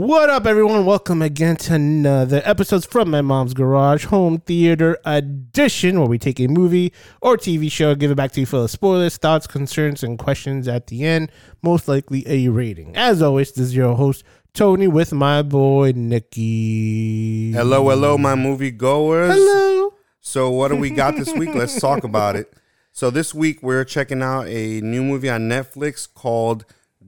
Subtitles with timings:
[0.00, 0.86] What up, everyone?
[0.86, 6.40] Welcome again to another episode from my mom's garage home theater edition, where we take
[6.40, 10.02] a movie or TV show, give it back to you full of spoilers, thoughts, concerns,
[10.02, 11.30] and questions at the end.
[11.60, 12.96] Most likely a rating.
[12.96, 14.24] As always, this is your host
[14.54, 17.52] Tony with my boy Nikki.
[17.52, 19.34] Hello, hello, my movie goers.
[19.34, 19.92] Hello.
[20.22, 21.54] So, what do we got this week?
[21.54, 22.50] Let's talk about it.
[22.92, 26.64] So, this week we're checking out a new movie on Netflix called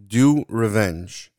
[0.08, 1.31] Do Revenge.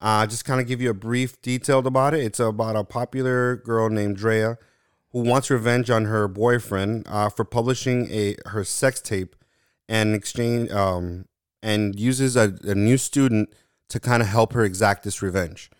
[0.00, 2.20] Uh, just kind of give you a brief detailed about it.
[2.24, 4.56] It's about a popular girl named Drea
[5.12, 9.36] who wants revenge on her boyfriend uh, for publishing a her sex tape
[9.88, 11.26] and exchange um,
[11.62, 13.52] and uses a, a new student
[13.88, 15.70] to kind of help her exact this revenge.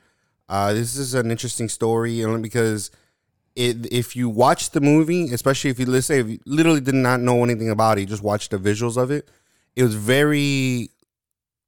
[0.48, 2.90] Uh, this is an interesting story because
[3.54, 6.94] it, if you watch the movie, especially if you let's say if you literally did
[6.94, 9.28] not know anything about it, you just watched the visuals of it,
[9.76, 10.90] it was very,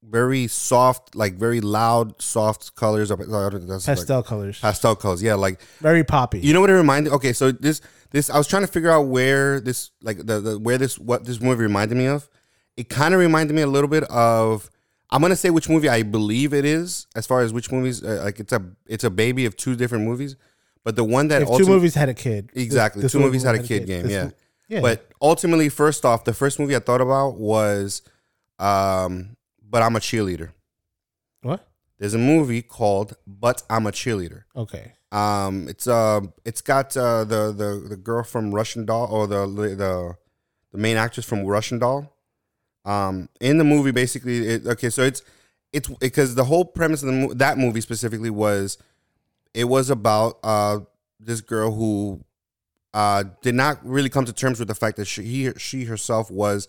[0.02, 3.10] very soft, like very loud, soft colors.
[3.10, 4.58] Pastel like, colors.
[4.60, 5.22] pastel colors.
[5.22, 6.40] Yeah, like Very poppy.
[6.40, 7.12] you know what it reminded?
[7.14, 10.58] Okay, so this this I was trying to figure out where this like the, the
[10.58, 12.28] where this what this movie reminded me of.
[12.76, 14.70] It kind of reminded me a little bit of.
[15.10, 18.02] I'm gonna say which movie I believe it is, as far as which movies.
[18.02, 20.36] Uh, like it's a it's a baby of two different movies,
[20.84, 22.50] but the one that two movies had a kid.
[22.54, 24.22] exactly this two one movies had a kid game, This yeah.
[24.24, 24.34] one-
[24.68, 24.80] yeah.
[24.80, 28.00] But ultimately, first off, the first movie I thought about was,
[28.58, 29.36] um,
[29.72, 30.50] "But I'm a Cheerleader."
[31.42, 31.66] what?
[31.98, 34.92] There's a movie called "But I'm a Cheerleader." Okay.
[35.10, 39.46] Um, it's uh, it's got uh, the the the girl from Russian Doll or the
[39.46, 40.14] the
[40.72, 42.16] the main actress from Russian Doll.
[42.84, 45.22] Um, in the movie, basically, it, okay, so it's
[45.72, 48.78] it's because the whole premise of the that movie specifically was
[49.54, 50.80] it was about uh
[51.20, 52.24] this girl who
[52.94, 56.30] uh did not really come to terms with the fact that she he, she herself
[56.30, 56.68] was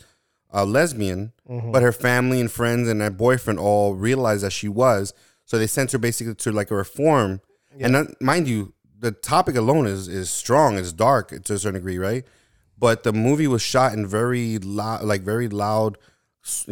[0.54, 1.72] a lesbian, Mhm.
[1.72, 5.14] but her family and friends and her boyfriend all realized that she was.
[5.46, 7.42] So they sent her basically to like a reform.
[7.80, 10.78] And that, mind you, the topic alone is is strong.
[10.78, 12.24] It's dark to a certain degree, right?
[12.78, 15.98] But the movie was shot in very loud, like very loud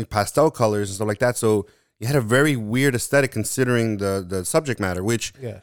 [0.09, 1.37] pastel colors and stuff like that.
[1.37, 1.65] So
[1.99, 5.59] you had a very weird aesthetic considering the the subject matter, which Yeah.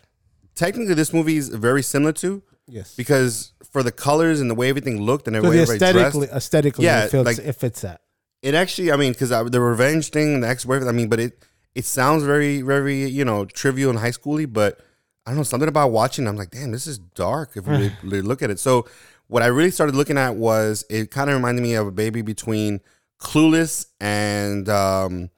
[0.55, 2.95] technically this movie is very similar to Yes.
[2.97, 5.97] because for the colors and the way everything looked and the So way everybody dressed,
[6.17, 8.01] aesthetically, aesthetically, Yeah, it, feels, like- it fits that.
[8.43, 11.45] It actually, I mean, because the revenge thing, the ex boyfriend, I mean, but it
[11.75, 14.81] it sounds very, very, you know, trivial and high schooly, but
[15.27, 18.23] I don't know, something about watching, I'm like, damn, this is dark if we really
[18.23, 18.59] look at it.
[18.59, 18.87] So,
[19.27, 22.23] what I really started looking at was it kind of reminded me of a baby
[22.23, 22.81] between
[23.21, 25.31] Clueless and um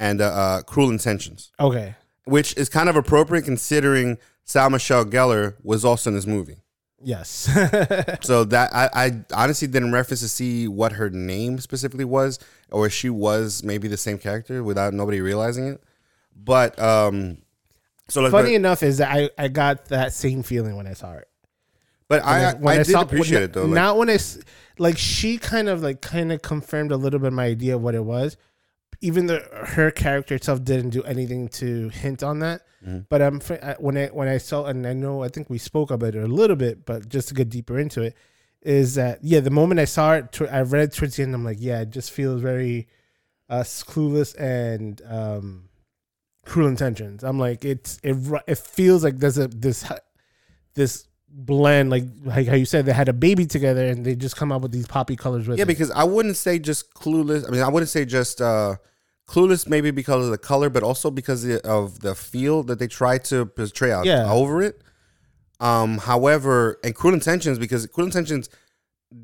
[0.00, 1.94] and uh, uh Cruel Intentions, Okay.
[2.24, 6.59] which is kind of appropriate considering Sarah Michelle Gellar was also in this movie.
[7.02, 7.48] Yes.
[8.22, 12.38] So that I, I honestly didn't reference to see what her name specifically was,
[12.70, 15.82] or if she was maybe the same character without nobody realizing it.
[16.36, 17.38] But um,
[18.08, 21.28] so Funny enough is that I, I got that same feeling when I saw it.
[22.08, 23.64] but, but I When I, did saw- appreciate when- it though.
[23.64, 24.18] Like, Not when I
[24.78, 27.94] like she kind of like kind of confirmed a little bit my idea of what
[27.94, 28.36] it was.
[29.02, 33.06] Even though her character itself didn't do anything to hint on that, Mhm.
[33.08, 33.40] but I'm
[33.78, 36.26] when I when I saw and I know I think we spoke about it a
[36.26, 38.14] little bit, but just to get deeper into it,
[38.62, 41.58] is that yeah the moment I saw it, I read towards the end, I'm like
[41.60, 42.88] yeah it just feels very
[43.48, 45.68] uh, clueless and um,
[46.44, 47.24] cruel intentions.
[47.24, 49.84] I'm like it's it it feels like there's a this
[50.74, 54.36] this blend like like how you said they had a baby together and they just
[54.36, 55.66] come up with these poppy colors with yeah, it.
[55.68, 57.46] because I wouldn't say just clueless.
[57.46, 58.76] I mean, I wouldn't say just uh,
[59.32, 59.62] clueless.
[59.74, 61.40] Maybe because of the color, but also because
[61.78, 64.30] of the feel that they try to portray out Yeah.
[64.40, 64.82] over it.
[65.60, 68.48] Um, however, and Cruel Intentions because Cruel Intentions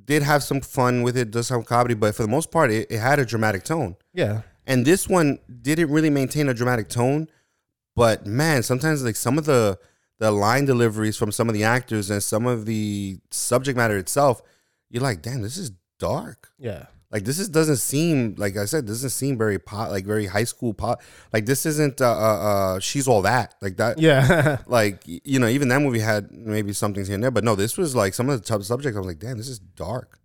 [0.05, 2.89] did have some fun with it, does some comedy, but for the most part, it,
[2.91, 3.97] it had a dramatic tone.
[4.13, 7.29] yeah And this one didn't really maintain a dramatic tone,
[7.95, 9.79] but man, sometimes like some of the
[10.19, 14.41] the line deliveries from some of the actors and some of the subject matter itself,
[14.91, 16.51] you're like, damn, this is dark.
[16.59, 20.27] yeah Like this is doesn't seem like I said, doesn't seem very pot like very
[20.27, 21.01] high school pot.
[21.33, 22.39] Like this isn't uh, uh
[22.77, 23.99] uh she's all that like that.
[23.99, 27.55] yeah Like you know, even that movie had maybe something here and there, but no,
[27.55, 28.97] this was like some of the subjects.
[28.97, 30.19] I was like, damn, this is dark.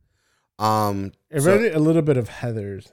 [0.58, 2.92] Um, it so- reminded a little bit of Heathers.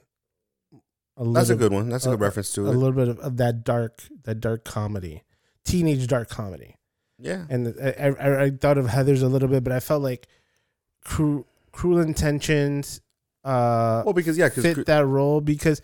[1.17, 1.89] A that's a good one.
[1.89, 2.69] That's a good uh, reference A to it.
[2.69, 5.23] A little bit of, of that dark that dark comedy,
[5.65, 6.77] teenage dark comedy.
[7.19, 10.29] Yeah, and I, I, I thought of Heathers a little bit, but I felt like
[11.05, 13.01] cruel, cruel intentions
[13.45, 15.83] uh, well, because yeah, fit that role because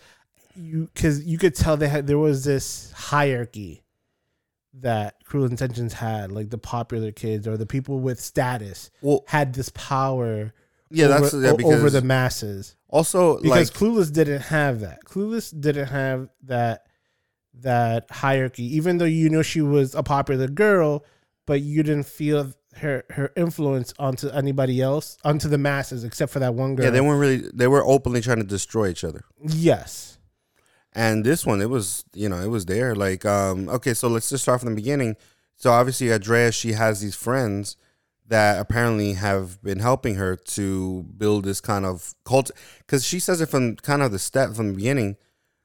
[0.55, 3.83] you because you could tell they had there was this hierarchy
[4.81, 9.53] that cruel intentions had, like the popular kids or the people with status well, had
[9.53, 10.53] this power
[10.91, 15.03] yeah, over, that's yeah, over the masses also because like Clueless didn't have that.
[15.05, 16.85] Clueless didn't have that
[17.61, 21.03] that hierarchy, even though you know she was a popular girl,
[21.45, 26.39] but you didn't feel her her influence onto anybody else, onto the masses, except for
[26.39, 26.85] that one girl.
[26.85, 27.49] Yeah, they weren't really.
[27.53, 29.23] They were openly trying to destroy each other.
[29.41, 30.17] yes,
[30.93, 32.95] And this one, it was you know, it was there.
[32.95, 35.15] Like, um, okay, so let's just start from the beginning.
[35.55, 37.77] So obviously, Andrea, she has these friends
[38.27, 42.51] that apparently have been helping her to build this kind of cult.
[42.79, 45.15] Because she says it from kind of the step from the beginning,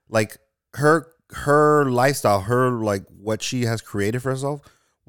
[0.08, 0.36] like
[0.74, 4.60] her her lifestyle, her like what she has created for herself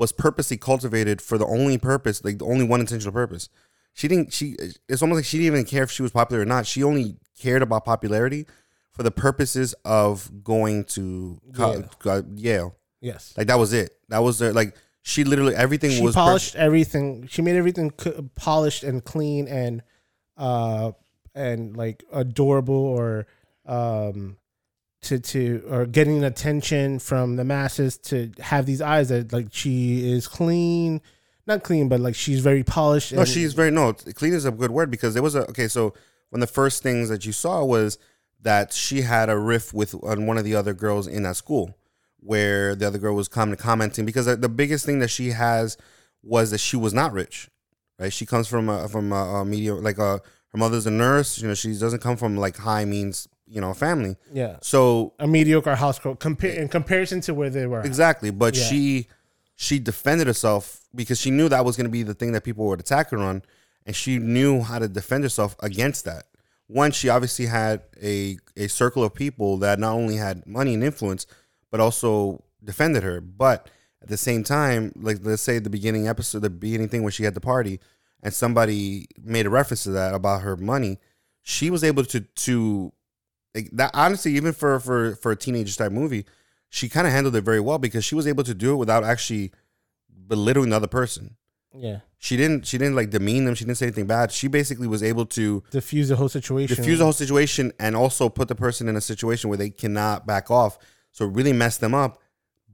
[0.02, 3.50] was purposely cultivated for the only purpose, like the only one intentional purpose.
[3.94, 4.34] She didn't.
[4.34, 4.56] She.
[4.90, 6.66] It's almost like she didn't even care if she was popular or not.
[6.66, 8.48] She only cared about popularity
[8.92, 12.26] for the purposes of going to co- Yale.
[12.36, 12.76] Yale.
[13.00, 13.34] yes.
[13.38, 13.96] Like that was it.
[14.10, 14.76] That was their like.
[15.04, 17.28] She literally everything she was per- polished everything.
[17.28, 19.84] She made everything co- polished and clean and
[20.36, 20.94] uh
[21.36, 23.28] and like adorable or
[23.68, 24.38] um
[25.04, 30.12] to to or getting attention from the masses to have these eyes that like she
[30.12, 31.02] is clean,
[31.48, 33.14] not clean, but like she's very polished.
[33.14, 33.94] No, she's very no.
[33.94, 35.68] Clean is a good word because there was a okay.
[35.68, 35.94] So
[36.30, 37.98] one of the first things that you saw was
[38.42, 41.76] that she had a riff with on one of the other girls in that school,
[42.20, 45.78] where the other girl was com- commenting because the biggest thing that she has
[46.24, 47.50] was that she was not rich,
[48.00, 48.14] right?
[48.14, 51.42] She comes from a from a, a medium like a her mother's a nurse.
[51.42, 54.16] You know, she doesn't come from like high means you know family.
[54.34, 57.82] yeah So a mediocre house girl compare in comparison to where they were.
[57.82, 58.64] Exactly, but Yeah.
[58.70, 59.08] she
[59.56, 60.64] she defended herself
[60.96, 63.20] because she knew that was going to be the thing that people would attack her
[63.20, 63.44] on,
[63.86, 66.24] and she knew how to defend herself against that.
[66.68, 70.84] One, she obviously had a a circle of people that not only had money and
[70.84, 71.26] influence,
[71.70, 73.20] but also defended her.
[73.22, 73.70] But
[74.02, 77.26] at the same time, like let's say the beginning episode, the beginning thing where she
[77.26, 77.80] had the party,
[78.24, 80.98] and somebody made a reference to that about her money,
[81.42, 82.94] she was able to to
[83.54, 86.26] like that honestly even for for for a teenage type movie
[86.70, 89.04] she kind of handled it very well because she was able to do it without
[89.04, 89.52] actually
[90.28, 91.36] belittling the other person.
[91.74, 93.56] Yeah, she didn't she didn't like demean them.
[93.56, 94.32] She didn't say anything bad.
[94.32, 96.76] She basically was able to diffuse the whole situation.
[96.76, 100.26] diffuse the whole situation and also put the person in a situation where they cannot
[100.26, 100.78] back off.
[101.12, 102.20] So really mess them up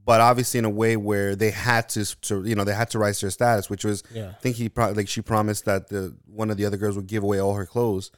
[0.04, 2.98] but obviously in a way where they had to, to you know they had to
[2.98, 4.30] rise to their status which was Yeah.
[4.30, 7.06] I think he probably like she promised that the one of the other girls would
[7.06, 8.10] give away all her clothes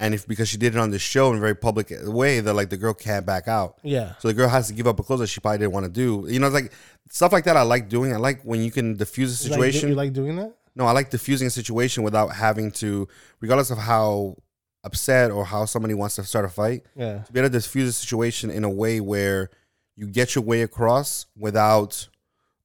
[0.00, 2.54] and if because she did it on the show in a very public way that
[2.54, 5.02] like the girl can't back out Yeah, so the girl has to give up a
[5.02, 6.26] clothes that she probably didn't want to do.
[6.28, 6.72] You know, it's like
[7.10, 7.56] stuff like that.
[7.56, 8.12] I like doing.
[8.12, 9.88] I like when you can diffuse a You like do- situation.
[9.90, 10.54] you like doing that?
[10.74, 13.08] no, I like diffusing a situation without having to,
[13.40, 14.36] regardless of how
[14.84, 17.88] upset or how somebody wants to start a fight, Yeah, to be able to diffuse
[17.88, 19.50] a situation in a way where
[19.96, 22.08] you get your way across without,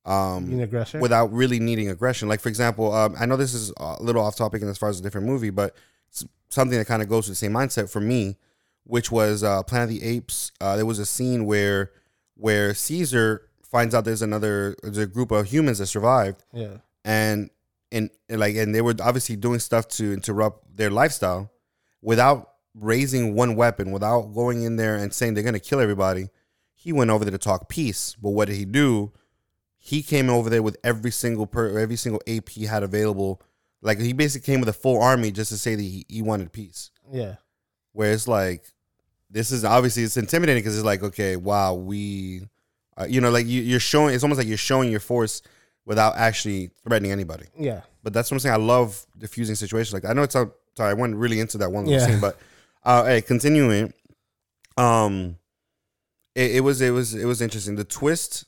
[0.06, 0.47] um,
[1.01, 2.27] without really needing aggression.
[2.27, 4.89] Like for example, um, I know this is a little off topic and as far
[4.89, 5.75] as a different movie, but
[6.50, 8.38] something that kind of goes to the same mindset for me,
[8.83, 10.51] which was uh, Planet of the Apes.
[10.62, 11.92] Uh, there was a scene where
[12.36, 17.50] where Caesar finds out there's another there's a group of humans that survived, yeah, and
[17.92, 21.51] and, and like and they were obviously doing stuff to interrupt their lifestyle
[22.01, 26.30] without raising one weapon, without going in there and saying they're gonna kill everybody.
[26.75, 29.13] He went over there to talk peace, but what did he do?
[29.77, 33.42] He came over there with every single per every single ape he had available.
[33.83, 36.51] Like he basically came with a full army just to say that he, he wanted
[36.51, 36.89] peace.
[37.12, 37.35] yeah,
[37.91, 38.63] Where it's like,
[39.29, 42.48] this is obviously it's intimidating because it's like, okay, wow, we,
[42.98, 44.13] uh, you know, like you, you're showing.
[44.15, 45.41] It's almost like you're showing your force
[45.86, 47.46] without actually threatening anybody.
[47.60, 47.81] yeah.
[48.03, 48.53] But that's what I'm saying.
[48.55, 50.10] I love diffusing situations like that.
[50.12, 52.07] I know it's a, sorry, I went really into that one little Yeah.
[52.07, 52.38] scene, but
[52.84, 53.93] uh, hey, continuing.
[54.77, 55.38] Um,
[56.36, 57.75] it, it was it was it was interesting.
[57.75, 58.46] The twist,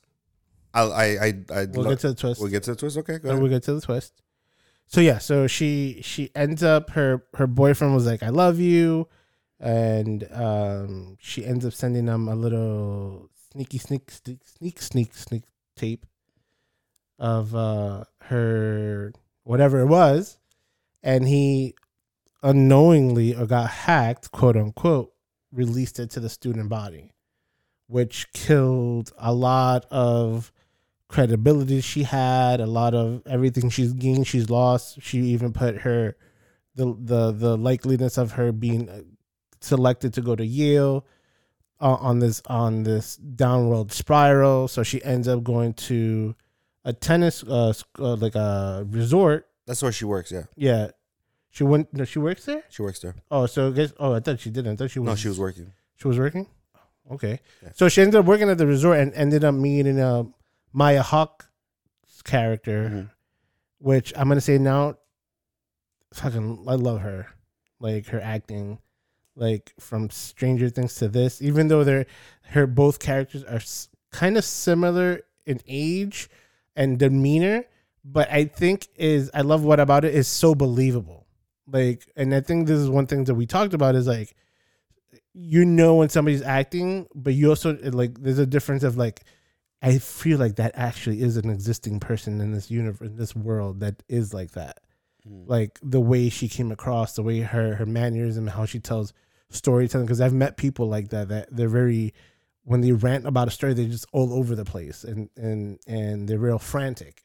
[0.73, 2.41] I I I, I We'll lo- get to the twist.
[2.41, 2.97] we'll get to the twist.
[2.97, 4.13] Okay, go we'll get to the twist.
[4.87, 9.07] So yeah, so she she ends up her her boyfriend was like, "I love you,"
[9.59, 15.43] and um, she ends up sending him a little sneaky sneak sneak sneak sneak sneak
[15.75, 16.05] tape
[17.17, 19.13] of uh her
[19.43, 20.37] whatever it was,
[21.03, 21.75] and he
[22.43, 25.11] unknowingly or got hacked, quote unquote,
[25.51, 27.11] released it to the student body,
[27.87, 30.51] which killed a lot of
[31.07, 35.01] credibility she had, a lot of everything she's gained, she's lost.
[35.01, 36.15] She even put her
[36.75, 39.01] the the the likeliness of her being uh,
[39.61, 41.05] selected to go to Yale
[41.79, 44.67] uh, on this on this downward spiral.
[44.67, 46.35] So she ends up going to
[46.83, 49.47] a tennis uh, uh like a resort.
[49.65, 50.31] That's where she works.
[50.31, 50.87] Yeah, Yeah,
[51.49, 51.91] she went.
[51.93, 52.63] No, she works there.
[52.69, 53.15] she works there.
[53.31, 53.93] Oh, so I guess.
[53.99, 54.73] Oh, I thought she didn't.
[54.73, 55.07] I thought she was.
[55.07, 55.71] No, she was working.
[55.97, 56.47] She was working.
[57.11, 57.69] Okay, Yeah.
[57.75, 60.23] so she ended up working at the resort and ended up meeting uh,
[60.77, 61.47] Maya Hawke's
[62.25, 63.09] character, Mhm.
[63.79, 64.97] which I'm gonna say now.
[66.13, 67.27] Fucking, I love her,
[67.79, 68.79] like her acting,
[69.35, 71.41] like from Stranger Things to this.
[71.41, 72.05] Even though they're
[72.49, 76.29] her both characters are s- kind of similar in age
[76.75, 77.63] and demeanor,
[78.03, 81.25] but I think is I love what about it is so believable.
[81.67, 84.35] Like, and I think this is one thing that we talked about is like,
[85.33, 89.23] you know when somebody's acting, but you also like there's a difference of like,
[89.85, 93.81] I feel like that actually is an existing person in this universe, in this world
[93.81, 94.79] that is like that.
[95.29, 95.47] Mm.
[95.47, 99.13] Like the way she came across, the way her her mannerism, how she tells
[99.49, 100.07] storytelling.
[100.07, 102.15] Because I've met people like that that they're very
[102.63, 106.27] when they rant about a story, they're just all over the place and and and
[106.27, 107.23] they're real frantic.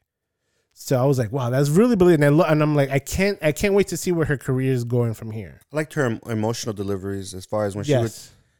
[0.73, 2.23] So I was like, wow, that's really brilliant.
[2.23, 4.37] And, I lo- and I'm like, I can't I can't wait to see where her
[4.37, 5.61] career is going from here.
[5.73, 8.13] I liked her emotional deliveries as far as when she would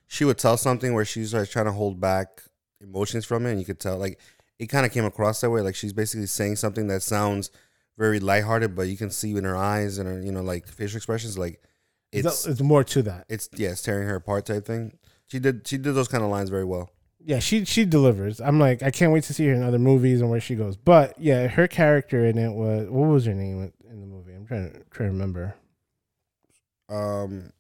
[0.08, 2.41] she would tell something where she's like trying to hold back
[2.82, 4.20] emotions from it, and you could tell like
[4.60, 5.62] it kind of came across that way.
[5.62, 7.52] Like she's basically saying something that sounds
[7.98, 10.98] very lighthearted, but you can see in her eyes and her you know like facial
[10.98, 11.62] expressions like
[12.12, 13.26] It's, it's more to that.
[13.30, 14.98] it's yeah it's tearing her apart type thing.
[15.28, 16.90] She did she did those kind of lines very well.
[17.24, 18.42] Yeah, she she delivers.
[18.42, 20.76] I'm like, I can't wait to see her in other movies and where she goes.
[20.76, 24.34] But yeah, her character in it was what was her name in the movie?
[24.34, 25.56] I'm trying to try to remember.
[26.90, 27.52] Um,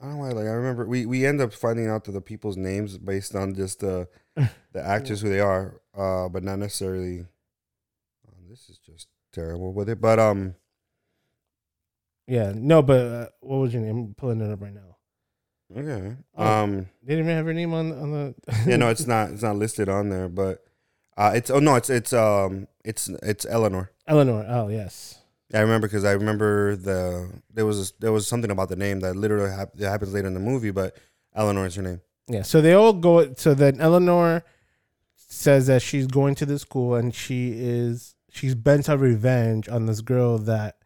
[0.00, 0.28] I don't know why.
[0.30, 3.54] Like I remember, we we end up finding out to the people's names based on
[3.54, 7.26] just the the actors who they are, uh, but not necessarily.
[8.28, 10.54] oh, this is just terrible with it, but um,
[12.26, 13.96] Yeah, no, but uh, what was your name?
[13.98, 14.96] I'm pulling it up right now.
[15.76, 16.44] okay, Oh.
[16.46, 18.34] um, They didn't even have her name on on the.
[18.66, 20.62] yeah, no, it's not it's not listed on there, but
[21.16, 23.90] uh, it's oh no, it's it's um, it's it's Eleanor.
[24.06, 24.44] Eleanor.
[24.48, 25.22] Oh yes.
[25.54, 29.14] I remember because I remember the there was there was something about the name that
[29.16, 30.96] literally hap- that happens later in the movie, but
[31.34, 32.00] Eleanor is her name.
[32.28, 32.42] Yeah.
[32.42, 33.32] So they all go.
[33.34, 34.42] So then Eleanor
[35.16, 39.86] says that she's going to the school and she is she's bent on revenge on
[39.86, 40.78] this girl that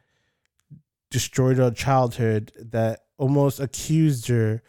[1.11, 4.63] destroyed her childhood that almost accused her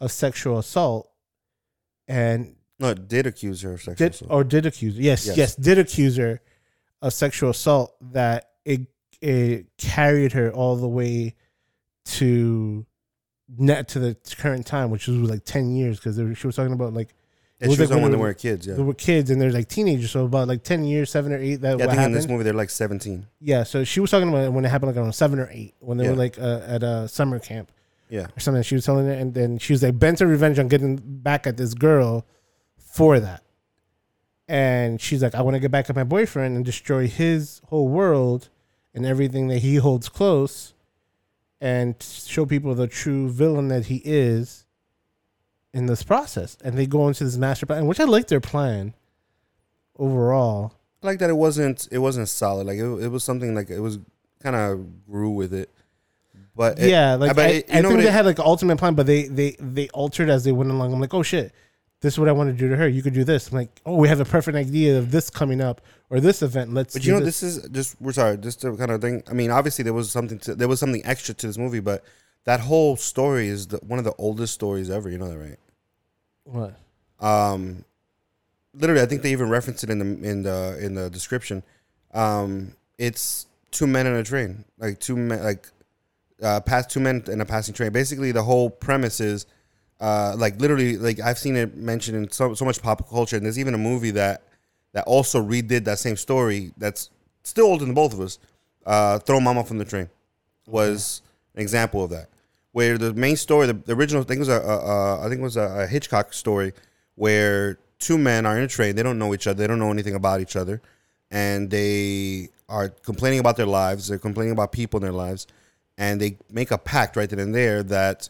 [0.00, 1.10] of sexual assault
[2.06, 4.30] and No, it did accuse her of sexual did assault.
[4.30, 5.36] or did accuse yes, Yes.
[5.36, 6.40] yes did accuse her
[7.02, 8.82] of sexual assault that it
[9.20, 11.34] it carried her all the way
[12.04, 12.86] to
[13.58, 16.92] net to the current time which was like 10 years because she was talking about
[16.92, 17.14] like
[17.60, 18.66] Yeah, it was she was like when they were- were kids.
[18.66, 21.38] Yeah, there were kids and there's like teenagers so about like 10 years 7 or
[21.38, 23.26] 8 that yeah I think in this movie they're like seventeen.
[23.40, 25.96] yeah so she was talking about when it happened like around 7 or 8 when
[25.98, 26.10] they Yeah.
[26.10, 27.70] were like uh, at a summer camp
[28.08, 28.62] Yeah, or something.
[28.62, 31.46] She was telling it, and then she was like bent her revenge on getting back
[31.46, 32.24] at this girl
[32.78, 33.42] for that.
[34.48, 37.88] And she's like, I want to get back at my boyfriend and destroy his whole
[37.88, 38.48] world
[38.96, 40.74] and everything that he holds close,
[41.60, 44.64] and show people the true villain that he is
[45.72, 46.56] in this process.
[46.64, 48.94] And they go into this master plan, which I like their plan
[49.98, 50.72] overall.
[51.02, 52.66] I like that it wasn't it wasn't solid.
[52.66, 53.98] Like it, it was something like it was
[54.42, 55.70] kind of grew with it.
[56.54, 58.78] But it- yeah, like but I, it- I know think they it- had like ultimate
[58.78, 60.92] plan, but they they they altered as they went along.
[60.92, 61.52] I'm like, oh shit,
[62.00, 62.88] this is what I want to do to her.
[62.88, 63.50] You could do this.
[63.50, 66.74] I'm like, oh, we have a perfect idea of this coming up or this event.
[66.74, 66.94] Let's.
[66.94, 69.22] But you know, this is just we're sorry, just to kind of thing.
[69.30, 72.04] I mean, obviously there was something to, there was something extra to this movie, but
[72.44, 75.10] that whole story is the, one of the oldest stories ever.
[75.10, 75.58] You know that, right?
[76.44, 76.78] what?
[77.20, 77.84] Um,
[78.74, 81.62] literally, I think they even referenced it in the in the in the description.
[82.14, 85.68] Um, it's two men in a train, like two men, like
[86.42, 87.92] uh, past two men in a passing train.
[87.92, 89.46] Basically, the whole premise is,
[90.00, 93.44] uh, like literally, like I've seen it mentioned in so so much pop culture, and
[93.44, 94.42] there's even a movie that
[94.92, 96.72] that also redid that same story.
[96.76, 97.10] That's
[97.42, 98.38] still older than both of us.
[98.84, 100.08] Uh, Throw Momma from the Train
[100.66, 101.22] was
[101.54, 102.28] an example of that,
[102.72, 105.44] where the main story, the, the original, thing was a, a, a I think it
[105.44, 106.72] was a, a Hitchcock story,
[107.14, 108.96] where two men are in a train.
[108.96, 109.58] They don't know each other.
[109.58, 110.82] They don't know anything about each other,
[111.30, 114.08] and they are complaining about their lives.
[114.08, 115.46] They're complaining about people in their lives,
[115.96, 118.28] and they make a pact right then and there that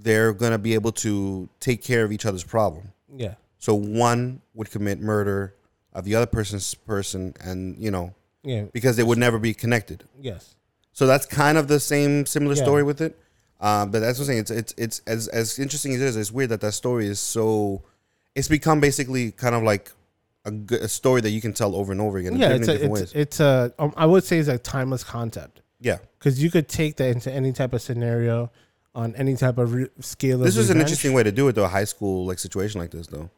[0.00, 2.92] they're gonna be able to take care of each other's problem.
[3.14, 3.34] Yeah.
[3.58, 5.54] So one would commit murder
[5.92, 8.14] of the other person's person, and you know
[8.44, 8.64] Yeah.
[8.72, 10.04] because they would never be connected.
[10.20, 10.54] Yes.
[10.92, 12.62] So that's kind of the same similar Yeah.
[12.62, 13.18] story with it.
[13.60, 14.38] Um, but that's what I'm saying.
[14.40, 16.16] It's it's it's as as interesting as it is.
[16.16, 17.82] It's weird that that story is so.
[18.36, 19.90] It's become basically kind of like
[20.44, 22.36] a story that you can tell over and over again.
[22.36, 22.50] Yeah.
[22.54, 23.12] It's a, it's ways.
[23.14, 26.96] it's a um, I would say it's a timeless concept yeah, because you could take
[26.96, 28.50] that into any type of scenario
[28.94, 30.38] on any type of re- scale.
[30.38, 30.90] this of is an revenge.
[30.90, 31.64] interesting way to do it though.
[31.64, 33.30] A high school like situation like this though,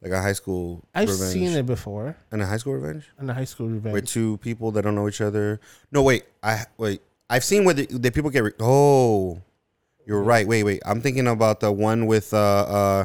[0.00, 0.82] like a high school.
[0.94, 1.32] I've revenge.
[1.32, 3.92] seen it before And a high school revenge in a high school revenge.
[3.92, 5.60] where two people that don't know each other.
[5.92, 6.24] No, wait.
[6.42, 7.02] I wait.
[7.30, 8.42] I've seen where the, the people get.
[8.44, 9.40] Re- oh,
[10.06, 10.46] you're right.
[10.46, 10.82] Wait, wait.
[10.84, 13.04] I'm thinking about the one with uh uh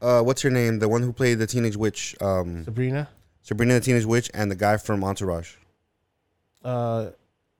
[0.00, 0.78] uh what's her name?
[0.78, 3.08] The one who played the teenage witch, um, Sabrina.
[3.42, 5.56] Sabrina the teenage witch, and the guy from Entourage.
[6.64, 7.10] Uh,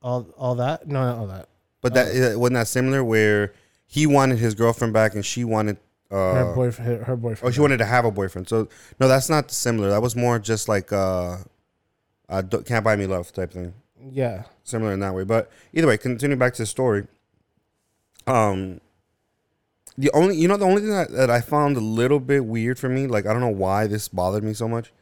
[0.00, 0.86] all all that?
[0.88, 1.48] No, not all that.
[1.82, 3.52] But that uh, wasn't that similar where
[3.86, 5.76] he wanted his girlfriend back and she wanted
[6.10, 7.02] Uh, her boyfriend.
[7.04, 7.48] Her, boyfriend.
[7.48, 8.48] oh, she wanted to have a boyfriend.
[8.48, 8.68] So
[9.00, 9.90] no, that's not similar.
[9.90, 11.38] That was more just like uh,
[12.28, 13.74] uh don't- can't buy me love type thing.
[14.10, 14.44] Yeah.
[14.64, 15.24] Similar in that way.
[15.24, 17.06] But either way, continuing back to the story.
[18.26, 18.80] Um,
[19.98, 22.78] the only you know the only thing that, that I found a little bit weird
[22.78, 24.92] for me, like I don't know why this bothered me so much,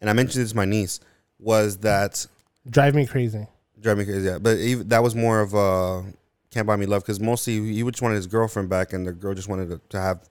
[0.00, 0.98] and I mentioned this to my niece,
[1.38, 2.26] was that
[2.68, 3.46] Drive me crazy.
[3.80, 4.26] drive me crazy.
[4.26, 6.04] Yeah, but even, that was more of a
[6.50, 9.34] can't buy me love because mostly he just wanted his girlfriend back, and the girl
[9.34, 10.28] just wanted to, to have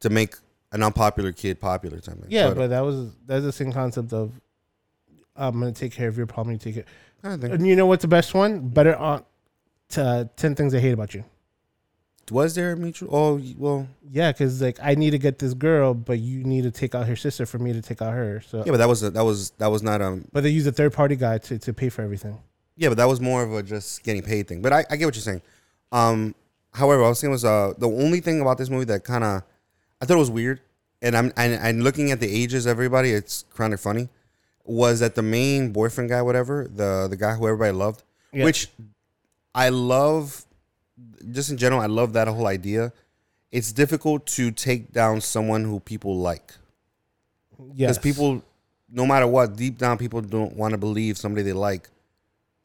[0.00, 0.34] to make
[0.72, 2.00] an unpopular kid popular.
[2.00, 2.26] Type thing.
[2.28, 4.32] Yeah, but, that was that's the same concept of
[5.36, 6.52] I'm gonna take care of your problem.
[6.52, 6.88] You take it.
[7.22, 8.68] And you know what's the best one?
[8.68, 9.24] Better on
[9.90, 11.24] to ten things I hate about you.
[12.30, 13.08] was there a mutual?
[13.10, 16.70] Oh well, Yeah, because like I need to get this girl, but you need to
[16.70, 18.42] take out her sister for me to take out her.
[18.46, 20.66] So, yeah, but that was a, that was that was not um but they use
[20.66, 22.38] a third party guy to, to pay for everything.
[22.76, 24.60] Yeah, but that was more of a just getting paid thing.
[24.60, 25.42] But I, I get what you're saying.
[25.92, 26.34] Um,
[26.72, 29.42] however, I was saying was uh the only thing about this movie that kind of
[30.00, 30.60] I thought it was weird,
[31.02, 34.08] and I'm and, and looking at the ages of everybody, it's kind of funny.
[34.64, 38.44] Was that the main boyfriend guy, whatever the the guy who everybody loved, Yeah.
[38.44, 38.68] which
[39.54, 40.44] I love.
[41.30, 42.92] Just in general, I love that whole idea.
[43.50, 46.54] It's difficult to take down someone who people like
[47.72, 48.42] Yes, because people,
[48.90, 51.88] no matter what, deep down, people don't want to believe somebody they like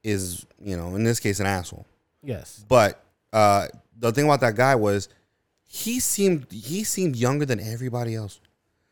[0.03, 1.85] is, you know, in this case, an asshole.
[2.23, 3.01] Yes, But
[3.33, 3.67] uh,
[3.97, 5.09] the thing about that guy was
[5.63, 8.39] he seemed he seemed younger than everybody else.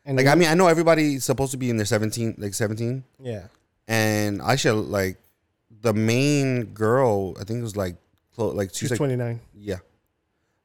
[0.04, 3.04] and Like I mean, I know everybody's supposed to be in their seventeen, like seventeen,
[3.20, 3.44] yeah,
[3.88, 5.16] and I should like
[5.82, 7.34] the main girl.
[7.40, 7.96] I think it was like
[8.34, 9.40] clo- like she's she's like twenty nine.
[9.54, 9.78] yeah,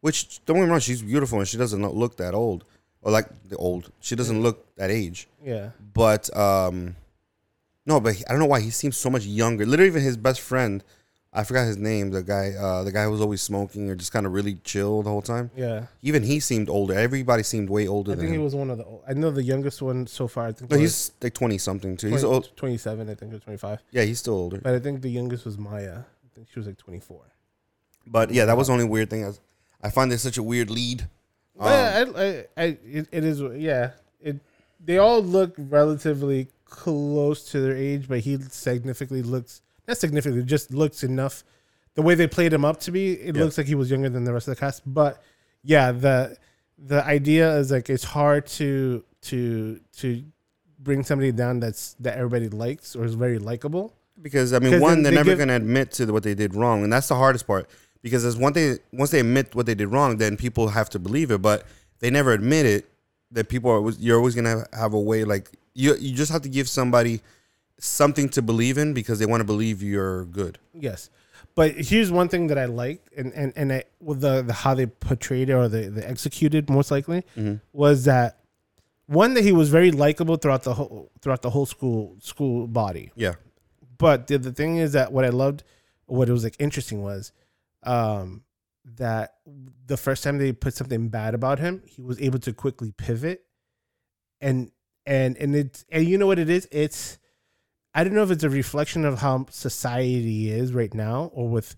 [0.01, 2.63] which don't get me wrong, she's beautiful and she doesn't look- that old
[3.01, 3.91] or like the old.
[3.99, 5.27] She doesn't look that age.
[5.43, 6.95] Yeah, But um,
[7.85, 9.65] no, but I don't know why he seems so much younger.
[9.65, 10.81] Literally, even his best friend,
[11.35, 12.11] I forgot his name.
[12.11, 15.01] The guy, uh, the guy who was always smoking or just kind of really chill
[15.01, 15.49] the whole time.
[15.55, 15.87] yeah.
[16.03, 16.93] Even he seemed older.
[16.93, 18.43] Everybody seemed way older I than think he him.
[18.43, 18.85] was one of the.
[19.07, 20.47] I know the youngest one so far.
[20.47, 22.09] I think But was he's like twenty something too.
[22.09, 22.55] 20, He's old.
[22.55, 23.79] 27, I think, or twenty five.
[23.91, 24.59] Yeah, he's still older.
[24.59, 25.99] But I think the youngest was Maya.
[26.01, 27.21] I think she was like twenty four.
[28.05, 29.25] But yeah, that was the only weird thing.
[29.25, 29.31] I,
[29.81, 31.07] I find this such a weird lead.
[31.59, 33.41] Um, I, I, I, it, it is.
[33.59, 33.91] Yeah,
[34.21, 34.37] it.
[34.83, 40.73] They all look relatively close to their age, but he significantly looks not significantly, just
[40.73, 41.43] looks enough.
[41.95, 43.43] The way they played him up to be, it Yeah.
[43.43, 44.81] looks like he was younger than the rest of the cast.
[44.85, 45.21] But
[45.63, 46.37] yeah, the
[46.77, 50.23] the idea is like it's hard to to to
[50.79, 53.93] bring somebody down that's that everybody likes or is very likable.
[54.21, 56.53] because I mean, 'Cause one, they're they never give- to admit to what they did
[56.55, 57.67] wrong, and that's the hardest part.
[58.01, 60.99] Because as one thing, once they admit what they did wrong, then people have to
[60.99, 61.41] believe it.
[61.41, 61.65] But
[61.99, 62.89] they never admit it.
[63.31, 65.23] That people are, you're always going to have a way.
[65.23, 67.21] Like you, you just have to give somebody
[67.83, 70.57] something to believe in because they want to believe you're good.
[70.73, 71.09] Yes,
[71.55, 74.73] but here's one thing that I liked, and and and I, with the, the how
[74.73, 77.23] they portrayed it or the, the executed most likely
[77.73, 78.39] was that
[79.05, 83.11] one that he was very likable throughout the whole throughout the whole school school body.
[83.15, 83.33] Yeah,
[83.97, 85.63] But the, the thing is that what I loved,
[86.05, 87.31] what it was like interesting was,
[87.83, 88.43] um,
[88.95, 89.35] that
[89.85, 93.45] the first time they put something bad about him, he was able to quickly pivot,
[94.39, 94.71] and
[95.05, 97.19] and and it's and you know what it is, it's.
[97.93, 101.75] I don't know if it's a reflection of how society is right now, or with.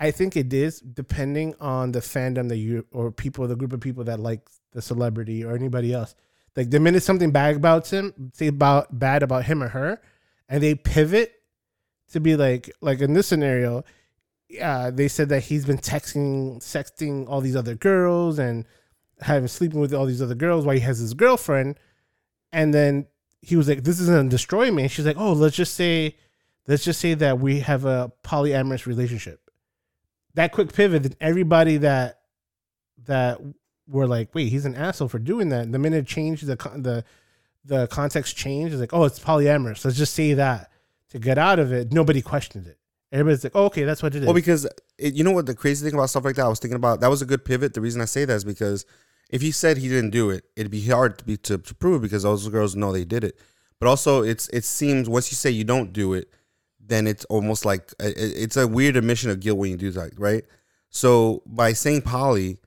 [0.00, 3.80] I think it is depending on the fandom that you or people, the group of
[3.80, 6.14] people that like the celebrity or anybody else.
[6.56, 10.02] Like the minute something bad about him, say about bad about him or her,
[10.48, 11.32] and they pivot
[12.12, 13.84] to be like like in this scenario,
[14.60, 18.66] uh, they said that he's been texting sexting all these other girls and
[19.20, 21.78] having sleeping with all these other girls while he has his girlfriend,
[22.52, 23.06] and then
[23.42, 26.16] he was like, "This is gonna destroy me." And she's like, "Oh, let's just say,
[26.66, 29.50] let's just say that we have a polyamorous relationship."
[30.34, 32.20] That quick pivot, then everybody that
[33.04, 33.40] that
[33.88, 37.04] were like, "Wait, he's an asshole for doing that." The minute it changed the the
[37.64, 40.70] the context changed, it's like, "Oh, it's polyamorous." Let's just say that
[41.10, 41.92] to get out of it.
[41.92, 42.78] Nobody questioned it.
[43.10, 45.54] Everybody's like, oh, "Okay, that's what it is." Well, because it, you know what the
[45.54, 47.74] crazy thing about stuff like that, I was thinking about that was a good pivot.
[47.74, 48.86] The reason I say that is because
[49.32, 52.02] if he said he didn't do it, it'd be hard to be to, to prove
[52.02, 53.36] because those girls know they did it.
[53.80, 56.28] But also, it's it seems once you say you don't do it,
[56.78, 60.12] then it's almost like it- it's a weird admission of guilt when you do that,
[60.18, 60.44] right?
[60.90, 62.58] So by saying poly,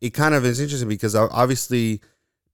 [0.00, 2.00] it kind of is interesting because obviously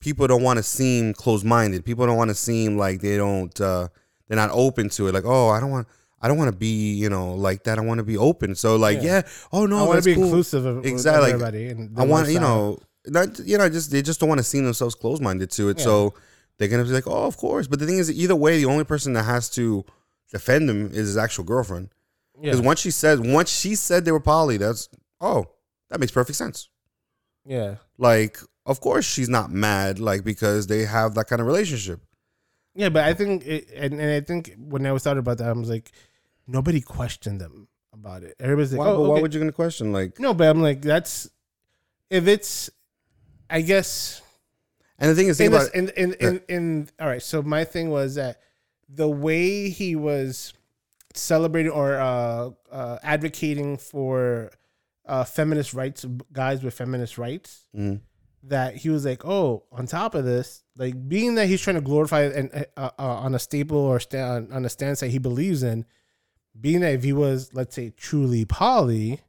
[0.01, 1.85] people don't want to seem closed minded.
[1.85, 3.89] People don't want to seem like they don't uh,
[4.29, 5.15] they're not open to it.
[5.15, 5.89] Like, oh, I don't want
[6.21, 7.79] I don't want to be you know like that.
[7.79, 8.55] I want to be open.
[8.55, 9.17] So like, Yeah.
[9.17, 10.25] yeah, oh no, I want to be cool.
[10.25, 11.31] inclusive of, Exactly.
[11.33, 11.69] of everybody.
[11.69, 12.79] And I want you know
[13.11, 15.79] not you know just they just don't want to seem themselves closed minded to it.
[15.79, 15.85] Yeah.
[15.85, 16.15] So
[16.59, 17.67] they're gonna be like, oh, of course.
[17.67, 19.85] But the thing is, either way, the only person that has to
[20.33, 21.89] defend him is his actual girlfriend.
[22.37, 24.89] yeah, Because once she said once she said they were poly, that's
[25.21, 25.47] oh
[25.91, 26.69] that makes perfect sense.
[27.47, 32.01] yeah, Like of course she's not mad, like because they have that kind of relationship.
[32.75, 35.49] Yeah, but I think, it, and, and I think when I was thought about that,
[35.49, 35.91] I was like,
[36.47, 38.37] nobody questioned them about it.
[38.39, 39.93] Everybody's like, why, oh, but why would you gonna question?
[39.93, 41.29] Like, no, but I'm like, that's
[42.11, 42.71] if it's,
[43.51, 44.21] I guess
[44.99, 47.23] and the thing is, in, this, in, in, in, in, all right.
[47.23, 48.41] So my thing was that
[48.89, 50.53] the way he was
[51.15, 54.51] celebrating or uh, uh, advocating for
[55.07, 58.01] uh, feminist rights, guys with feminist rights, Mhm.
[58.43, 61.81] that he was like, oh, on top of this, like being that he's trying to
[61.83, 65.63] glorify and uh, uh, on a staple or stand on a stance that he believes
[65.63, 65.87] in,
[66.61, 69.21] being that if he was, let's say, truly poly,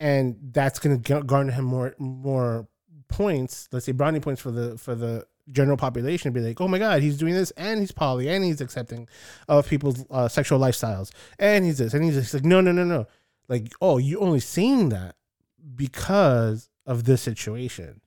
[0.00, 2.68] and that's going to garner him more more
[3.08, 6.78] points, let's say brownie points for the for the general population, be like, oh my
[6.78, 9.08] god, he's doing this and he's poly and he's accepting
[9.48, 12.34] of people's uh, sexual lifestyles and he's this and he's this.
[12.34, 13.06] like, no, no, no, no,
[13.48, 15.16] like, oh, you're only seeing that
[15.74, 18.00] because of this situation.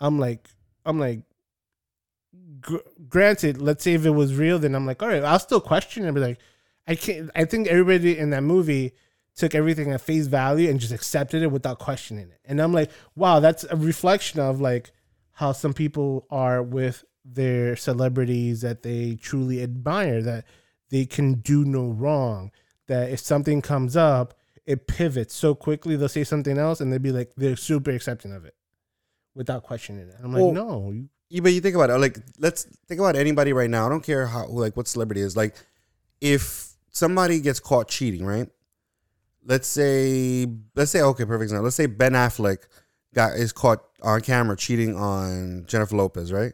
[0.00, 0.48] I'm like,
[0.84, 1.22] I'm like,
[2.60, 2.76] gr-
[3.08, 6.04] granted, let's say if it was real, then I'm like, all right, I'll still question
[6.04, 6.12] it.
[6.12, 6.38] But like,
[6.86, 7.30] I can't.
[7.34, 8.94] I think everybody in that movie
[9.38, 12.40] took everything at face value and just accepted it without questioning it.
[12.44, 14.90] And I'm like, wow, that's a reflection of like
[15.32, 20.44] how some people are with their celebrities that they truly admire, that
[20.90, 22.50] they can do no wrong.
[22.86, 24.34] That if something comes up,
[24.66, 25.96] it pivots so quickly.
[25.96, 28.54] They'll say something else, and they'll be like, they're super accepting of it
[29.34, 30.16] without questioning it.
[30.22, 31.98] I'm like, Well, no, you, Yeah, but you think about it.
[31.98, 33.86] Like, let's think about anybody right now.
[33.86, 35.36] I don't care how, like, what celebrity is.
[35.36, 35.54] Like,
[36.20, 38.48] if somebody gets caught cheating, right?
[39.44, 41.64] Let's say, let's say, okay, perfect example.
[41.64, 42.58] Let's say Ben Affleck
[43.14, 46.52] got is caught on camera cheating on Jennifer Lopez, right?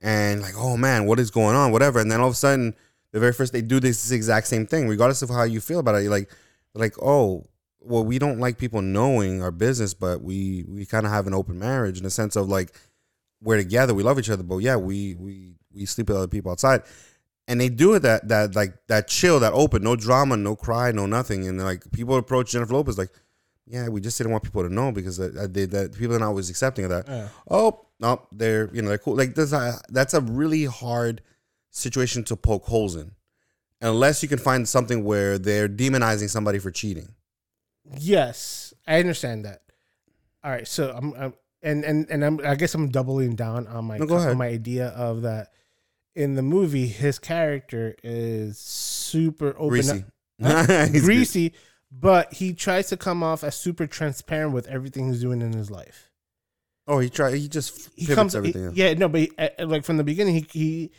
[0.00, 1.72] And like, oh man, what is going on?
[1.72, 1.98] Whatever.
[1.98, 2.74] And then all of a sudden,
[3.12, 5.96] the very first they do this exact same thing, regardless of how you feel about
[5.96, 6.02] it.
[6.02, 6.30] You're like,
[6.74, 7.44] like, oh,
[7.80, 11.34] well, we don't like people knowing our business, but we we kind of have an
[11.34, 12.72] open marriage in the sense of like
[13.40, 16.50] we're together, we love each other, but yeah, we we we sleep with other people
[16.50, 16.82] outside,
[17.48, 20.92] and they do it that that like that chill, that open, no drama, no cry,
[20.92, 23.10] no nothing, and like people approach Jennifer Lopez like,
[23.66, 26.28] yeah, we just didn't want people to know because uh, they that people are not
[26.28, 27.08] always accepting of that.
[27.08, 27.28] Yeah.
[27.50, 29.16] Oh no, they're you know they're cool.
[29.16, 31.22] Like that's a, that's a really hard
[31.70, 33.12] situation to poke holes in,
[33.80, 37.14] unless you can find something where they're demonizing somebody for cheating.
[37.98, 39.62] Yes, I understand that.
[40.44, 43.86] All right, so I'm, I'm and and and I'm, I guess I'm doubling down on
[43.86, 45.48] my No, on my idea of that.
[46.18, 50.04] In the movie, his character is super open, Greasy,
[50.42, 50.92] good.
[51.04, 51.52] greasy,
[51.92, 55.70] but he tries to come off as super transparent with everything he's doing in his
[55.70, 56.10] life.
[56.88, 57.34] Oh, he tried.
[57.34, 60.90] He just He comes, he- yeah, no, but he, like from the beginning, he he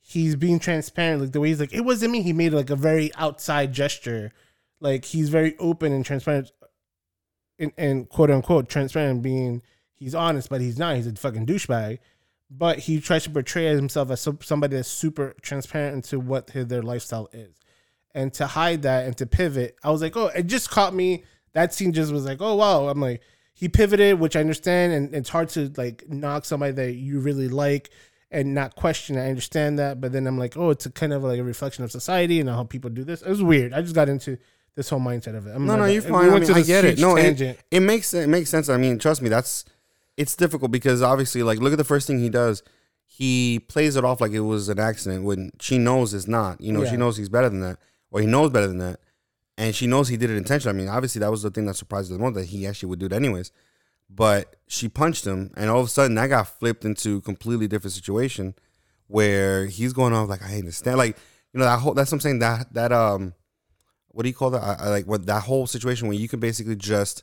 [0.00, 1.22] he's being transparent.
[1.22, 2.22] Like the way he's like, it wasn't me.
[2.22, 4.30] He made like a very outside gesture,
[4.78, 6.52] like he's very open and transparent,
[7.58, 9.60] and, and quote unquote transparent, being
[9.96, 10.94] he's honest, but he's not.
[10.94, 11.98] He's a fucking douchebag.
[12.50, 16.82] But he tries to portray himself as somebody that's super transparent into what his, their
[16.82, 17.54] lifestyle is,
[18.14, 19.76] and to hide that and to pivot.
[19.84, 21.24] I was like, oh, it just caught me.
[21.52, 22.88] That scene just was like, oh wow.
[22.88, 23.20] I'm like,
[23.52, 27.48] he pivoted, which I understand, and it's hard to like knock somebody that you really
[27.48, 27.90] like
[28.30, 29.18] and not question.
[29.18, 31.84] I understand that, but then I'm like, oh, it's a kind of like a reflection
[31.84, 33.20] of society and how people do this.
[33.20, 33.74] It was weird.
[33.74, 34.38] I just got into
[34.74, 35.50] this whole mindset of it.
[35.54, 36.30] I'm No, like- no, uh, you're we fine.
[36.30, 36.98] I, mean, I get it.
[36.98, 38.68] No, it, it makes it makes sense.
[38.70, 39.64] I mean, trust me, that's
[40.18, 42.62] it's difficult because obviously, like, look at the first thing he does.
[43.06, 46.60] He plays it off like it was an accident when she knows it's not.
[46.60, 46.90] You know, Yeah.
[46.90, 47.78] she knows he's better than that,
[48.10, 49.00] or he knows better than that,
[49.56, 50.76] and she knows he did it intentionally.
[50.76, 52.90] I mean, obviously, that was the thing that surprised her the most that he actually
[52.90, 53.50] would do it anyways.
[54.10, 57.66] But she punched him, and all of a sudden, that got flipped into a completely
[57.68, 58.54] different situation
[59.06, 61.16] where he's going off like I understand, like
[61.52, 61.94] you know that whole.
[61.94, 62.38] That's what I'm saying.
[62.40, 63.34] That that um
[64.08, 64.62] what do you call that?
[64.62, 67.22] I, I like what that whole situation where you can basically just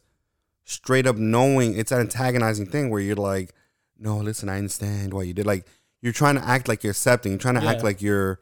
[0.65, 3.51] straight up knowing it's an antagonizing thing where you're like,
[3.97, 5.45] no, listen, I understand why you did.
[5.45, 5.65] Like
[6.01, 8.39] you're trying to act like you're accepting, you're trying to act like you're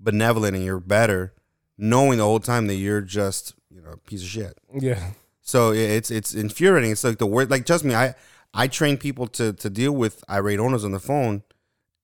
[0.00, 1.32] benevolent and you're better,
[1.78, 4.58] knowing the whole time that you're just you know a piece of shit.
[4.74, 5.10] Yeah.
[5.42, 6.90] So it's it's infuriating.
[6.90, 7.50] It's like the word.
[7.50, 8.14] Like trust me, I
[8.52, 11.42] I train people to to deal with irate owners on the phone,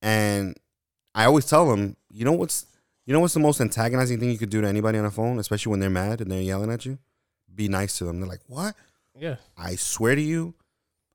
[0.00, 0.56] and
[1.14, 2.66] I always tell them, you know what's
[3.04, 5.38] you know what's the most antagonizing thing you could do to anybody on a phone,
[5.38, 6.98] especially when they're mad and they're yelling at you.
[7.52, 8.20] Be nice to them.
[8.20, 8.76] They're like, what?
[9.18, 9.36] Yeah.
[9.56, 10.54] I swear to you,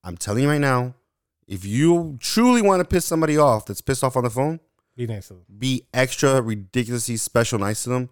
[0.04, 0.96] I'm telling you right now,
[1.48, 4.60] if you truly want to piss somebody off that's pissed off on the phone,
[4.96, 5.44] Be nice to them.
[5.58, 8.10] be extra ridiculously special nice to them,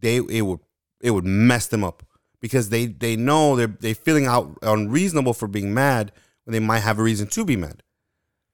[0.00, 0.60] they it would
[1.00, 2.02] it would mess them up
[2.40, 6.12] because they they know they're they feeling out unreasonable for being mad
[6.44, 7.82] when they might have a reason to be mad,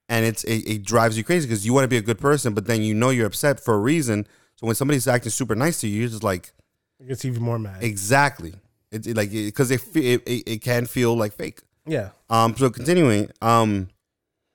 [0.08, 2.54] and it's it, it drives you crazy because you want to be a good person,
[2.54, 4.26] but then you know you're upset for a reason.
[4.56, 6.52] So when somebody's acting super nice to you, you're just like
[7.00, 7.82] It gets even more mad.
[7.82, 8.54] exactly.
[8.94, 11.60] It's it, like because it, it it it can feel like fake.
[11.86, 12.10] yeah.
[12.30, 12.56] Um.
[12.56, 13.30] So continuing.
[13.42, 13.88] Um.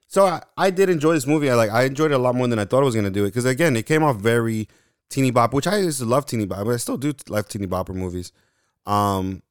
[0.08, 1.50] So I, I did enjoy this movie.
[1.52, 3.26] I like I enjoyed it a lot more than I thought I was gonna do
[3.26, 4.68] it because again it came off very
[5.10, 7.68] teeny bop, which I used to love teeny bop, but I still do love teeny
[7.68, 8.32] bopper movies.
[8.86, 9.44] Um,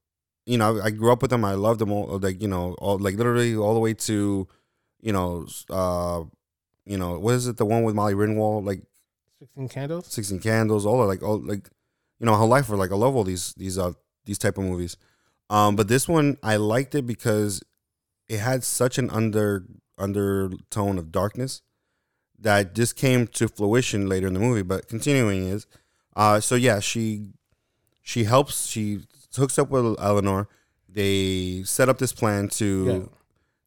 [0.46, 1.44] you know, I grew up with them.
[1.44, 2.18] I loved them all.
[2.18, 4.48] Like you know, all like literally all the way to,
[5.00, 6.22] you know, uh,
[6.86, 7.56] you know, what is it?
[7.58, 8.82] The one with Molly Ringwald, like
[9.38, 10.06] Sixteen Candles.
[10.06, 11.68] Sixteen Candles, all like all like,
[12.18, 13.92] you know, whole life for like I love all these these uh
[14.28, 14.96] these type of movies.
[15.50, 17.62] Um, but this one I liked it because
[18.28, 19.64] it had such an under
[19.96, 21.62] undertone of darkness
[22.38, 24.62] that just came to fruition later in the movie.
[24.62, 25.66] But continuing is,
[26.14, 27.30] uh, so yeah, she
[28.02, 28.66] she helps.
[28.66, 29.00] She
[29.34, 30.48] hooks up with Eleanor.
[30.88, 32.98] They set up this plan to Yeah.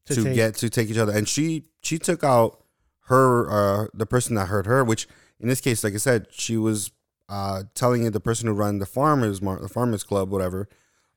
[0.06, 2.62] to, To take- get to take each other, and she she took out
[3.06, 5.08] her uh, the person that hurt her, which
[5.40, 6.92] in this case, like I said, she was
[7.32, 10.68] uh, telling the person who run the farmers mar- the farmers club, whatever,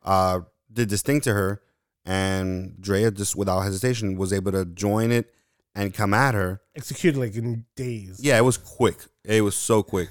[0.04, 0.40] uh,
[0.72, 1.62] did this thing to her,
[2.06, 5.34] and Drea just without hesitation was able to join it
[5.76, 6.62] and come at her.
[6.76, 8.20] Executed like in days.
[8.22, 8.98] Yeah, it was quick.
[9.26, 10.10] It was so quick.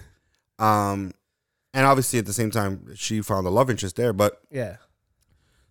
[0.58, 1.12] Um,
[1.72, 4.76] and obviously at the same time she found a love interest there, but Yeah.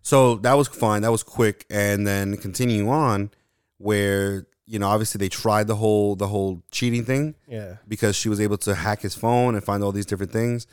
[0.02, 1.02] so that was fine.
[1.02, 3.30] That was quick, and then continue on,
[3.78, 7.76] where you know obviously they tried the whole the whole cheating thing Yeah.
[7.86, 10.66] because she was able to hack his phone and find all these different things,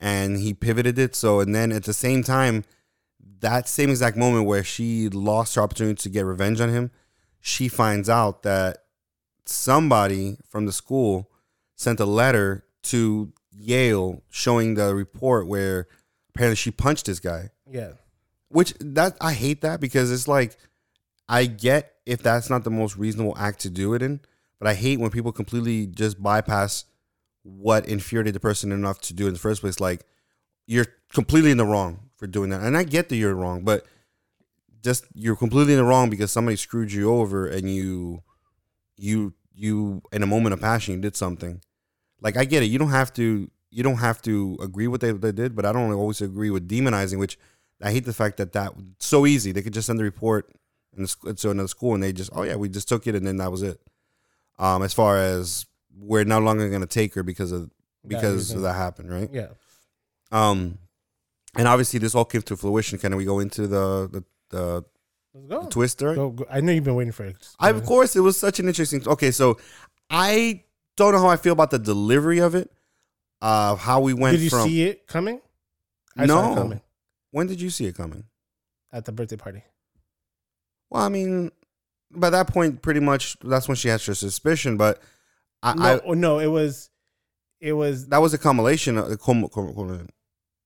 [0.00, 1.14] and he pivoted it.
[1.14, 2.64] So and then at the same time,
[3.40, 6.90] that same exact moment where she lost her opportunity to get revenge on him,
[7.40, 8.78] she finds out that
[9.44, 11.30] somebody from the school
[11.76, 15.86] sent a letter to Yale showing the report where
[16.34, 17.92] apparently she punched this guy Yeah.
[18.48, 20.56] which that I hate that because it's like
[21.28, 24.20] I get if that's not the most reasonable act to do it in,
[24.58, 26.84] but I hate when people completely just bypass
[27.42, 29.80] what infuriated the person enough to do in the first place.
[29.80, 30.06] Like
[30.66, 33.84] you're completely in the wrong for doing that, and I get that you're wrong, but
[34.82, 38.22] just you're completely in the wrong because somebody screwed you over and you
[38.96, 41.60] you you in a moment of passion you did something.
[42.20, 45.20] Like I get it, you don't have to you don't have to agree with what
[45.20, 47.38] they, did, but I don't always agree with demonizing, which
[47.82, 49.52] I hate the fact that that so easy.
[49.52, 50.50] They could just send the report
[51.04, 53.36] the, to another school and they just, oh yeah, we just took it and then
[53.38, 53.80] that was it.
[54.58, 55.66] Um, as far as
[55.98, 57.70] we're no longer going to take her because of
[58.06, 59.28] because of that happened, right?
[59.32, 59.48] Yeah.
[60.30, 60.78] Um,
[61.56, 62.98] and obviously this all came to fruition.
[62.98, 64.84] Can we go into the the, the,
[65.34, 65.62] Let's go.
[65.64, 66.14] the twist there?
[66.14, 66.46] Go, go.
[66.50, 67.36] I know you've been waiting for it.
[67.58, 69.06] I, of course, it was such an interesting.
[69.06, 69.58] Okay, so
[70.08, 70.62] I
[70.96, 72.70] don't know how I feel about the delivery of it.
[73.42, 75.40] Uh, how we went Did you from see it coming?
[76.16, 76.34] I no.
[76.40, 76.80] saw it coming
[77.32, 78.24] When did you see it coming?
[78.92, 79.62] at the birthday party.
[80.90, 81.50] Well, I mean,
[82.10, 84.76] by that point, pretty much that's when she has her suspicion.
[84.76, 85.00] But
[85.62, 86.90] I, No, I no, it was,
[87.60, 88.08] it was.
[88.08, 88.98] that was a culmination.
[88.98, 89.08] Of,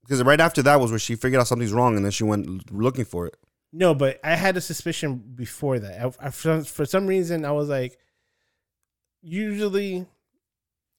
[0.02, 2.72] because right after that was where she figured out something's wrong, and then she went
[2.72, 3.36] looking for it.
[3.72, 6.00] No, but I had a suspicion before that.
[6.00, 7.96] I, I, for, for some reason, I was like,
[9.22, 10.06] usually,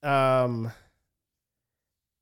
[0.04, 0.72] um,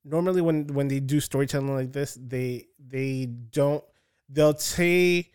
[0.04, 3.84] normally when when they do storytelling like this, they they don't
[4.28, 5.30] they'll say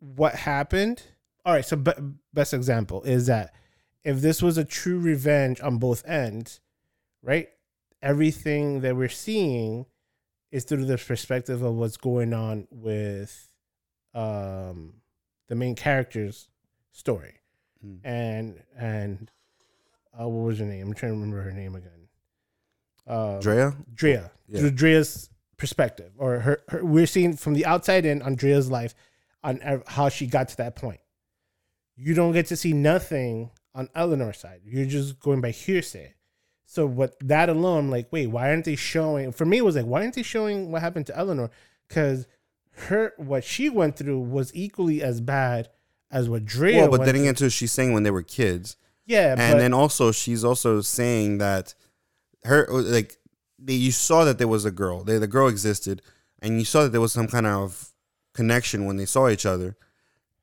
[0.00, 1.02] what happened.
[1.44, 1.92] All right, so be,
[2.34, 3.54] best example is that
[4.04, 6.60] if this was a true revenge on both ends,
[7.22, 7.48] right?
[8.02, 9.86] Everything that we're seeing
[10.52, 13.50] is through the perspective of what's going on with
[14.14, 14.94] um
[15.48, 16.48] the main character's
[16.92, 17.34] story
[17.82, 17.96] Hmm.
[18.02, 19.30] and and
[20.18, 22.08] uh, what was her name i'm trying to remember her name again
[23.06, 24.60] uh Drea, drea Yeah.
[24.60, 28.94] through drea's perspective or her, her we're seeing from the outside in on drea's life
[29.42, 31.00] on how she got to that point.
[31.96, 34.60] You don't get to see nothing on eleanor's side.
[34.64, 36.14] You're just going by hearsay.
[36.64, 39.74] So what that alone I'm like wait why aren't they showing for me it was
[39.74, 41.50] like why aren't they showing what happened to eleanor?
[41.88, 42.26] Because
[42.72, 45.68] her what she went through was equally as bad
[46.10, 49.34] as what Drea well, but then again, too, she's saying when they were kids, yeah,
[49.36, 51.74] and but then also she's also saying that
[52.44, 53.16] her uh, like
[53.58, 56.02] they, you saw that there was a girl, they, the girl existed,
[56.40, 57.90] and you saw that there was some kind of
[58.38, 59.76] connection when they saw each other,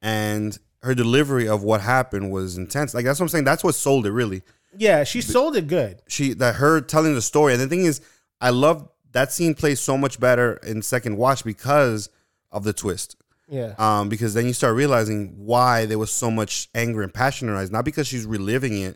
[0.01, 2.93] and her delivery of what happened was intense.
[2.93, 3.43] Like that's what I'm saying.
[3.45, 4.41] That's what sold it really.
[4.77, 6.01] yeah, she sold it good.
[6.08, 8.01] she that her telling the story and the thing is
[8.41, 8.77] i love
[9.13, 12.10] that scene plays so much better in second watch because
[12.51, 13.15] of the twist
[13.47, 15.19] Yeah, um because then you start realizing
[15.51, 18.75] why there was so much anger and passion in her eyes not because she's reliving
[18.88, 18.95] it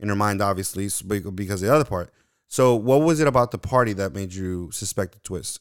[0.00, 2.08] in her mind obviously but because of the other part
[2.48, 5.60] so what was it about the party that made you suspect the twist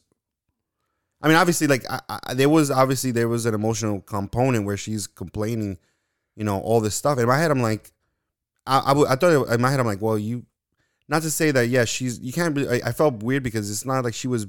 [1.21, 4.77] i mean obviously like I, I, there was obviously there was an emotional component where
[4.77, 5.77] she's complaining
[6.35, 7.91] you know all this stuff in my head i'm like
[8.69, 10.45] I, I, thought in my head, I'm like, well, you,
[11.07, 13.83] not to say that, yeah, she's, you can't, really, I, I felt weird because it's
[13.85, 14.45] not like she was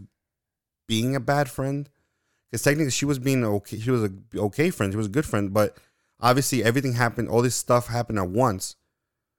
[0.87, 1.89] being a bad friend.
[2.51, 5.25] Because technically she was being okay, she was a okay friend, she was a good
[5.25, 5.79] friend, but
[6.21, 8.75] obviously everything happened, all this stuff happened at once.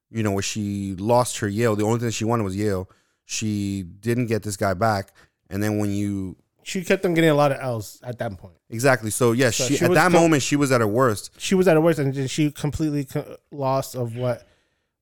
[0.10, 1.76] you know, where she lost her Yale.
[1.76, 2.89] The only thing she wanted was Yale.
[3.26, 5.13] She didn't get this guy back,
[5.50, 8.56] and then when you She kept on getting a lot of L's at that point.
[8.69, 11.32] exactly, so yes, So she, she at that co- moment she was at her worst.
[11.39, 14.47] She was at her worst, and then she completely co- lost of what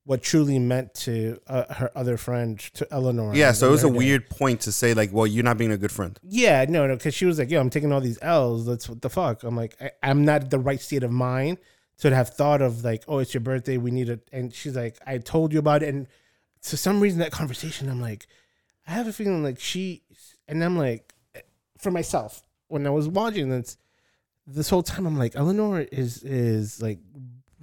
[0.04, 3.34] what truly meant to uh, her other friend, to Eleanor.
[3.34, 3.96] Yeah, so it was a dad.
[3.96, 6.18] weird point to say like, well, you're not being a good friend.
[6.22, 8.64] Yeah, no, no, because she was like, "Yo, I'm taking all these L's.
[8.66, 11.58] That's what the fuck." I'm like, I, I'm not the right state of mind
[11.98, 13.76] to have thought of like, "Oh, it's your birthday.
[13.76, 16.06] We need it." And she's like, "I told you about it." And
[16.62, 18.26] for some reason, that conversation, I'm like,
[18.88, 20.02] I have a feeling like she,
[20.48, 21.12] and I'm like,
[21.80, 23.76] for myself, when I was watching this,
[24.46, 26.98] this whole time, I'm like, Eleanor is is like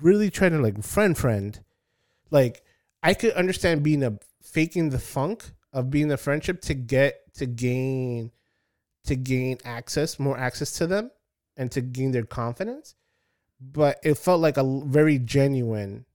[0.01, 1.60] really trying to like friend friend,
[2.32, 2.63] like
[3.03, 7.45] I could understand being a faking the funk of being the friendship to get to
[7.45, 8.32] gain
[9.06, 11.12] to gain access, more access to them,
[11.56, 12.95] and to gain their confidence.
[13.60, 16.06] But it felt like a very genuine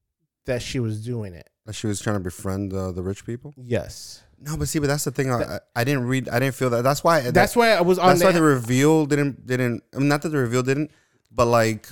[0.44, 1.48] that she was doing it.
[1.66, 3.54] That she was trying to befriend uh, the rich people.
[3.56, 5.30] Yes, No, but see, but that's the thing.
[5.30, 6.28] I, I, didn't read.
[6.28, 6.82] I didn't feel that.
[6.82, 7.20] That's why.
[7.30, 8.08] that's why I was on.
[8.08, 9.84] that's The, why the reveal didn't didn't.
[9.94, 10.90] I mean, not that the reveal didn't,
[11.30, 11.88] but like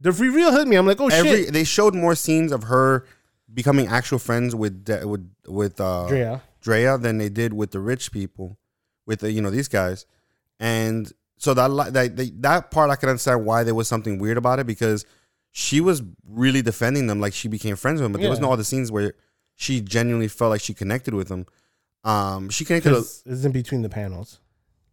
[0.00, 0.76] the reveal hit me.
[0.76, 3.04] I'm like, oh every shit, they showed more scenes of her
[3.52, 6.42] becoming actual friends with with with uh, Drea.
[6.62, 8.56] Drea than they did with the rich people,
[9.04, 10.06] with the, you know these guys,
[10.58, 14.38] and so that that that- that part I can understand why there was something weird
[14.38, 15.04] about it because
[15.52, 18.46] she was really defending them like she became friends with them, but there was Yeah.
[18.46, 19.14] no other scenes where
[19.56, 21.46] she genuinely felt like she connected with them.
[22.04, 24.38] Um, she connected, a- Because it's in between the panels.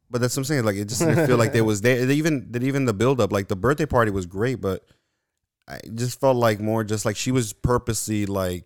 [0.10, 0.64] but that's what I'm saying.
[0.66, 2.06] Like it just didn't feel like there was there.
[2.06, 4.84] They even that even the build up, like the birthday party was great, but
[5.68, 8.66] I just felt like more just like she was purposely like,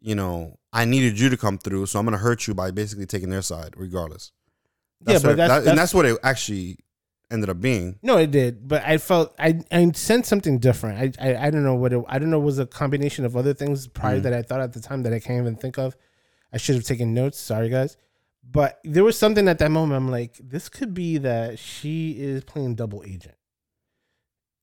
[0.00, 3.06] you know, I needed you to come through, so I'm gonna hurt you by basically
[3.06, 4.30] taking their side, regardless.
[5.00, 6.78] That's yeah, what but it- that's, that- and that's that's what it actually
[7.30, 7.98] ended up being.
[8.02, 11.16] No, it did, but I felt I I sensed something different.
[11.20, 13.36] I I, I don't know what it, I don't know it was a combination of
[13.36, 14.22] other things prior Mhm.
[14.24, 15.96] that I thought at the time that I can't even think of.
[16.52, 17.38] I should have taken notes.
[17.38, 17.96] Sorry, guys,
[18.48, 19.96] but there was something at that moment.
[19.96, 23.34] I'm like, this could be that she is playing double agent,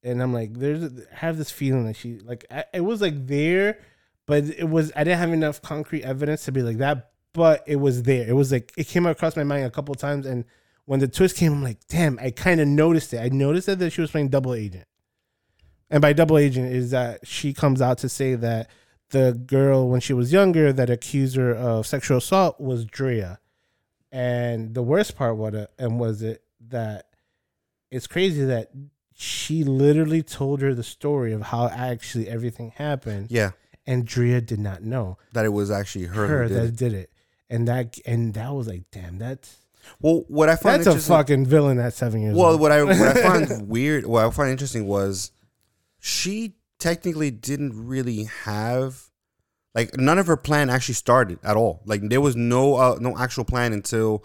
[0.03, 3.27] and I'm like, there's I have this feeling that she like I, it was like
[3.27, 3.79] there,
[4.25, 7.09] but it was I didn't have enough concrete evidence to be like that.
[7.33, 8.27] But it was there.
[8.27, 10.45] It was like it came across my mind a couple times, and
[10.85, 13.19] when the twist came, I'm like, damn, I kind of noticed it.
[13.19, 14.85] I noticed that, that she was playing double agent.
[15.89, 18.69] And by double agent is that she comes out to say that
[19.11, 23.39] the girl when she was younger that accused her of sexual assault was Drea.
[24.11, 27.07] And the worst part was it and was it that
[27.91, 28.71] it's crazy that
[29.13, 33.51] she literally told her the story of how actually everything happened Yeah,
[33.85, 36.57] and Drea did not know that it was actually her, her, did.
[36.57, 36.75] that it.
[36.75, 37.11] did it.
[37.49, 39.57] And that and that was like, damn, that's
[39.99, 42.61] Well, what I find that's a fucking villain at seven years Well, old.
[42.61, 43.13] what I what I
[43.47, 45.31] find weird, what I find interesting was
[45.99, 49.09] she technically didn't really have
[49.73, 51.81] like none of her plan actually started at all.
[51.85, 54.23] Like there was no uh, no actual plan until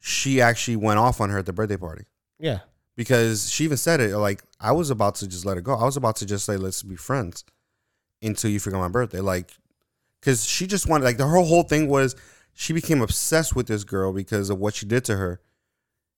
[0.00, 2.04] she actually went off on her at the birthday party
[2.38, 2.58] yeah.
[2.96, 5.74] because she even said it like I was about to just let it go.
[5.74, 7.44] I was about to just say let's be friends
[8.22, 9.20] until you forgot my birthday.
[9.20, 9.50] Like
[10.20, 12.16] because she just wanted like the her whole thing was
[12.54, 15.40] she became obsessed with this girl because of what she did to her.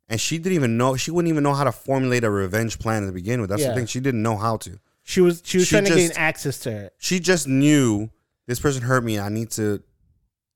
[0.08, 3.04] And she didn't even know she wouldn't even know how to formulate a revenge plan
[3.06, 3.50] to begin with.
[3.50, 3.70] That's Yeah.
[3.70, 3.86] the thing.
[3.86, 4.78] She didn't know how to.
[5.02, 6.94] She was she was She trying to gain access to it.
[6.98, 8.10] She just knew
[8.46, 9.18] this person hurt me.
[9.18, 9.82] I need to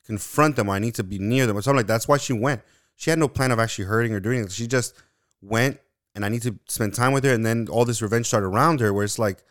[0.06, 0.68] confront them.
[0.68, 2.62] Or I need to be near them or something like that's why she went.
[2.96, 4.52] She had no plan of actually hurting or doing it.
[4.52, 4.94] She just
[5.40, 5.80] went
[6.14, 7.32] and I need to spend time with her.
[7.32, 9.42] And then all this revenge started around her where it's like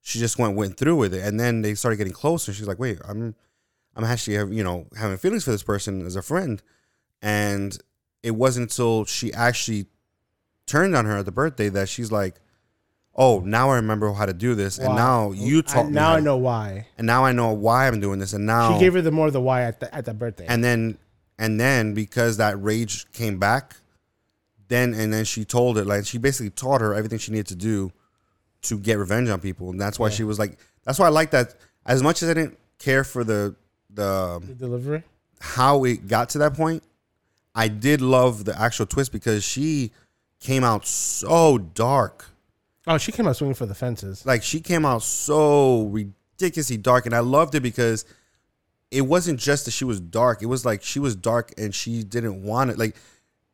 [0.00, 1.22] she just went went through with it.
[1.24, 2.52] And then they started getting closer.
[2.52, 3.34] She's like, wait, I'm
[3.96, 6.62] I'm actually uh, you know having feelings for this person as a friend.
[7.20, 7.76] And
[8.22, 9.86] it wasn't until she actually
[10.66, 12.36] turned on her at the birthday that she's like,
[13.14, 14.78] oh, now I remember how to do this.
[14.78, 15.92] And now you I- taught me.
[15.92, 16.86] now how I know why.
[16.98, 18.32] and now I know why I'm doing this.
[18.32, 20.46] And now She gave her the more the why at the at the birthday.
[20.48, 20.98] and then
[21.38, 23.76] and then because that rage came back,
[24.68, 27.56] then and then she told it like she basically taught her everything she needed to
[27.56, 27.92] do
[28.62, 30.14] to get revenge on people, and that's why Yeah.
[30.14, 30.58] she was like.
[30.84, 31.54] That's why I like that.
[31.86, 33.54] As much as I didn't care for the
[33.94, 35.02] the um, the delivery.
[35.40, 36.82] how it got to that point,
[37.54, 39.90] I did love the actual twist because she
[40.40, 42.26] came out so dark.
[42.86, 44.26] Oh, she came out swinging for the fences.
[44.26, 48.04] like she came out so ridiculously dark and i loved it because
[48.90, 52.02] it wasn't just that she was dark it was like she was dark and she
[52.02, 52.96] didn't want it like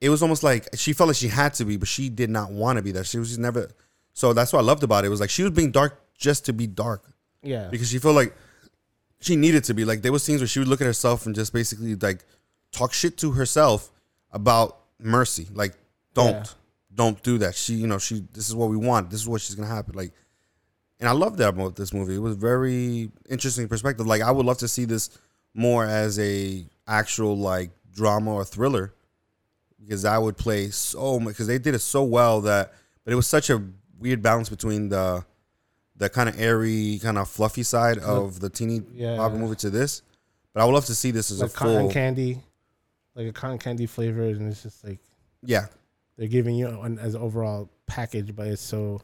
[0.01, 2.51] it was almost like she felt like she had to be but she did not
[2.51, 3.05] want to be there.
[3.05, 3.69] she was just never
[4.15, 5.09] so that's what i loved about it.
[5.09, 7.05] it was like she was being dark just to be dark
[7.43, 7.69] Yeah.
[7.69, 8.35] because she felt like
[9.21, 11.35] she needed to be like there was scenes where she would look at herself and
[11.35, 12.25] just basically like
[12.73, 13.91] talk shit to herself
[14.33, 15.75] about mercy like
[16.15, 16.45] don't Yeah.
[16.95, 19.41] don't do that she you know she this is what we want this is what
[19.41, 20.13] she's gonna happen like
[21.01, 22.17] and I love that about this movie.
[22.17, 24.05] It was very interesting perspective.
[24.05, 25.11] Like I would love to see this
[25.55, 28.93] more as a actual like drama or thriller
[29.79, 32.73] because that would play so much because they did it so well that
[33.05, 33.63] but it was such a
[34.01, 35.25] weird balance between the
[35.99, 39.17] the kind of airy kind of fluffy side of the teeny Yeah.
[39.17, 40.03] bopper movie to this
[40.55, 42.41] but i would love to see this as like a cotton full candy,
[43.15, 44.99] like a cotton candy flavor, and it's just like
[45.43, 45.67] yeah
[46.17, 49.01] they're giving you an as overall package, but it's so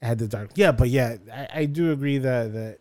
[0.00, 0.50] it had the dark.
[0.54, 2.78] Yeah, but yeah, I, I do agree that that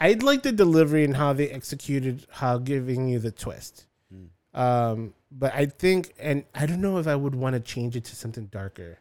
[0.00, 3.86] I like the delivery and how they executed how giving you the twist.
[4.14, 4.58] Mm.
[4.58, 8.04] Um, but I think, and I don't know if I would want to change it
[8.04, 8.98] to something darker.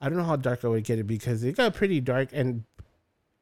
[0.00, 2.64] I don't know how dark I would get it because it got pretty dark and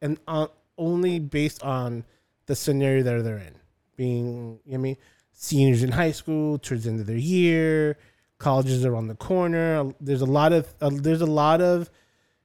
[0.02, 2.04] and uh, only based on
[2.46, 3.54] the scenario that they're in,
[3.96, 4.96] being you know I mean
[5.32, 7.96] seniors in high school towards the end of their year,
[8.38, 9.94] colleges around the corner.
[10.00, 11.88] There's a lot of uh, there's a lot of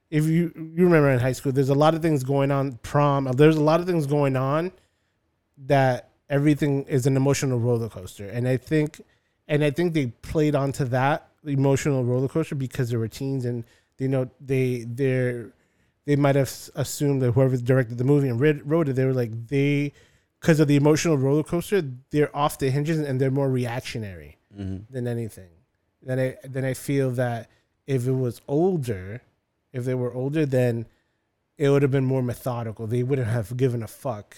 [0.09, 2.79] if you you remember in high school, there's a lot of things going on.
[2.83, 4.71] Prom, there's a lot of things going on
[5.65, 9.01] that everything is an emotional roller coaster, and I think
[9.47, 13.63] and I think they played onto that emotional roller coaster because they were teens and
[13.97, 15.51] they know they they're
[16.07, 19.13] they might have assumed that whoever directed the movie and read, wrote it, they were
[19.13, 19.91] like they
[20.39, 24.77] because of the emotional roller coaster, they're off the hinges and they're more reactionary mm-hmm.
[24.89, 25.49] than anything.
[26.01, 27.49] Then I then I feel that
[27.85, 29.21] if it was older,
[29.73, 30.85] if they were older, then
[31.57, 32.87] it would have been more methodical.
[32.87, 34.37] They wouldn't have given a fuck.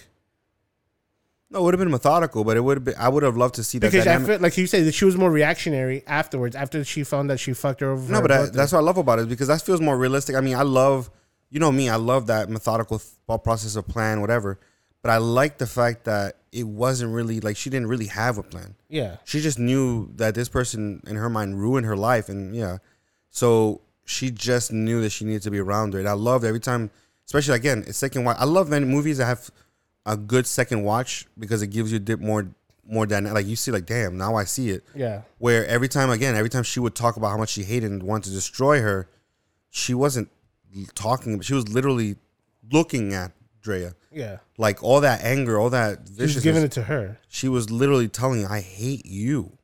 [1.51, 3.55] no it would have been methodical but it would have been i would have loved
[3.55, 6.55] to see that Because I feel like you said that she was more reactionary afterwards
[6.55, 8.11] after she found that she fucked her over.
[8.11, 10.36] no her but I, that's what i love about it because that feels more realistic
[10.36, 11.09] i mean i love
[11.49, 14.59] you know me i love that methodical thought process of plan whatever
[15.01, 18.43] but i like the fact that it wasn't really like she didn't really have a
[18.43, 19.17] plan yeah.
[19.23, 22.77] she just knew that this person in her mind ruined her life and yeah
[23.29, 26.59] so she just knew that she needed to be around her and i loved every
[26.59, 26.89] time
[27.25, 29.49] especially again it's second watch i love many movies that have
[30.05, 32.47] a good second watch because it gives you a bit more
[32.91, 35.21] more dynamic like you see like damn now i see it Yeah.
[35.37, 38.01] where every time again every time she would talk about how much she hated and
[38.01, 39.07] wanted to destroy her
[39.69, 40.29] she wasn't
[40.95, 42.15] talking she was literally
[42.72, 44.38] looking at drea Yeah.
[44.57, 47.17] like all that anger all that She was giving it to her.
[47.28, 49.57] she was literally telling I hate you.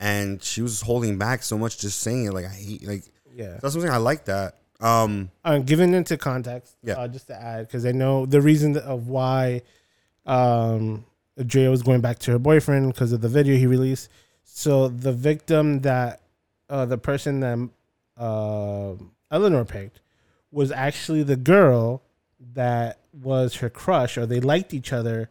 [0.00, 3.04] And she was holding back so much just saying it like I hate like
[3.34, 3.58] Yeah.
[3.60, 4.58] that's something I like that.
[4.80, 6.94] Um uh, giving into context, Yeah.
[6.94, 9.62] uh, just to add, because I know the reason of why
[10.26, 11.04] um,
[11.46, 14.08] Drea was going back to her boyfriend because of the video he released.
[14.44, 16.20] So the victim that
[16.68, 17.58] uh, the person that
[18.16, 18.94] uh,
[19.30, 20.00] Eleanor picked
[20.54, 22.02] was actually the girl
[22.54, 25.30] that was her crush, or they liked each other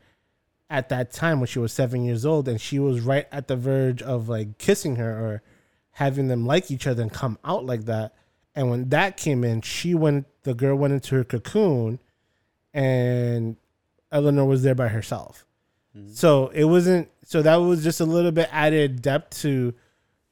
[0.69, 3.55] at that time when she was seven years old, and she was right at the
[3.55, 5.41] verge of like kissing her or
[5.91, 8.13] having them like each other and come out like that.
[8.55, 10.27] And when that came in, she went.
[10.43, 11.99] The girl went into her cocoon,
[12.73, 13.55] and
[14.11, 15.45] Eleanor was there by herself.
[15.97, 16.13] Mm-hmm.
[16.13, 17.09] So it wasn't.
[17.23, 19.73] So that was just a little bit added depth to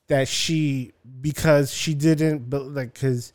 [0.07, 3.31] that she because she didn't be- like because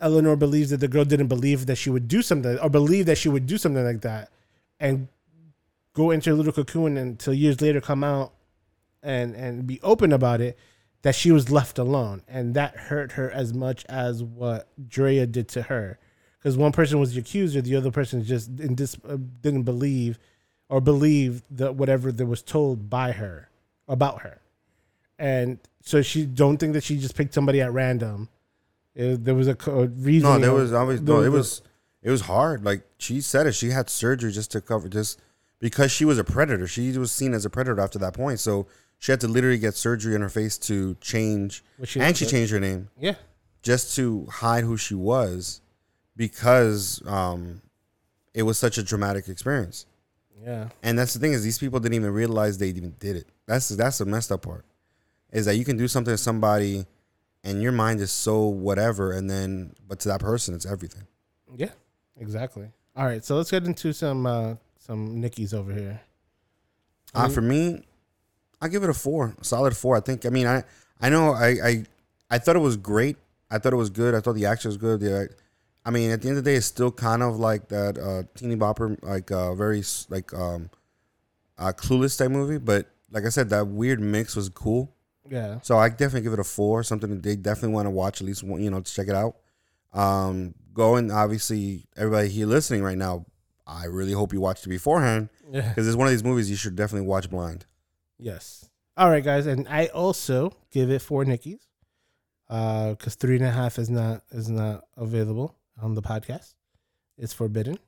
[0.00, 3.18] Eleanor believes that the girl didn't believe that she would do something or believe that
[3.18, 4.30] she would do something like that,
[4.78, 5.08] and
[5.92, 8.32] go into a little cocoon until years later come out
[9.02, 10.58] and and be open about it
[11.02, 12.22] that she was left alone.
[12.28, 15.98] And that hurt her as much as what Drea did to her.
[16.38, 19.16] Because one person was the accuser the other person just didn't, uh,
[19.62, 20.18] believe
[20.68, 23.50] or believe that whatever that was told by her
[23.88, 24.40] about her.
[25.18, 28.28] And so she don't think that she just picked somebody at random
[28.94, 31.62] It- there was a, a reason no, there was always no, it was- was
[32.02, 32.64] it was hard.
[32.64, 35.20] Like she said it, she had surgery just to cover just
[35.58, 36.66] because she was a predator.
[36.66, 38.40] She was seen as a predator after that point.
[38.40, 38.66] So
[38.98, 42.52] she had to literally get surgery in her face to change she- and she changed
[42.52, 42.88] her name.
[42.98, 43.14] yeah
[43.62, 45.60] just to hide who she was
[46.16, 47.60] because um,
[48.34, 49.84] it was such a dramatic experience.
[50.42, 53.28] yeah And that's the thing is these people didn't even realize they even did it.
[53.46, 54.64] That's that's the messed up part.
[55.32, 56.86] Is that you can do something to somebody
[57.42, 61.06] and your mind is so whatever and then but to that person it's everything.
[61.56, 61.70] Yeah,
[62.18, 62.70] exactly.
[62.96, 66.00] All right, so let's get into some uh some Nickies over here.
[67.14, 67.82] Uh, for me,
[68.60, 69.96] I give it a four, a solid four.
[69.96, 70.26] I think.
[70.26, 70.64] I mean, I
[71.00, 71.84] I know I I,
[72.30, 73.16] I thought it was great.
[73.50, 74.14] I thought it was good.
[74.14, 75.00] I thought the action was good.
[75.00, 75.28] The,
[75.84, 78.22] I mean, at the end of the day, it's still kind of like that uh,
[78.36, 80.70] teeny bopper, like uh, very like um,
[81.58, 82.58] uh, clueless type movie.
[82.58, 84.92] But like I said, that weird mix was cool.
[85.30, 86.82] Yeah, So I definitely give it a four.
[86.82, 89.14] Something that they definitely want to watch at least one, you know, to check it
[89.14, 89.36] out.
[89.92, 93.26] Um, going obviously, everybody here listening right now,
[93.66, 96.56] I really hope you watched it beforehand yeah, because it's one of these movies you
[96.56, 97.66] should definitely watch blind.
[98.18, 98.66] yes.
[98.96, 101.60] All right, guys, and I also give it four Nickies,
[102.50, 106.54] uh, because three and a half is not is not available on the podcast.
[107.16, 107.78] It's forbidden.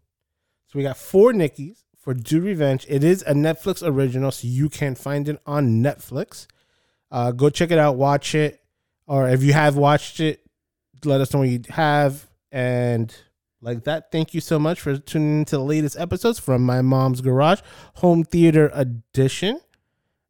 [0.69, 2.87] So we got four Nickies for Do Revenge.
[2.89, 6.47] It is a Netflix original, so you can find it on Netflix.
[7.13, 8.61] Uh, go check it out, watch it,
[9.07, 10.41] or if you have watched it,
[11.05, 12.27] let us know what you have.
[12.51, 13.15] And
[13.61, 17.21] like that, thank you so much for tuning into the latest episodes from My Mom's
[17.21, 17.61] Garage
[17.97, 19.61] Home Theater Edition.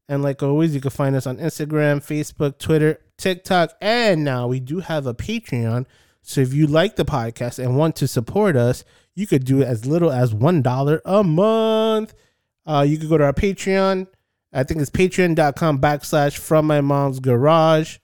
[0.09, 4.59] And like always, you can find us on Instagram, Facebook, Twitter, TikTok, and now we
[4.59, 5.87] do have a Patreon.
[6.22, 9.87] So if you like the podcast and want to support us, you could do as
[9.87, 12.14] little as $1 a month.
[12.66, 14.09] Uh, you could go to our Patreon.
[14.53, 17.99] I think it's patreon.com backslash from my mom's garage.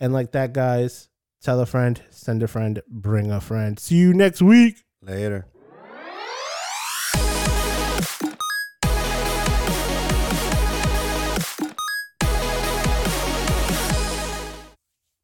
[0.00, 1.08] And like that, guys,
[1.42, 3.78] tell a friend, send a friend, bring a friend.
[3.78, 4.84] See you next week.
[5.02, 5.46] Later.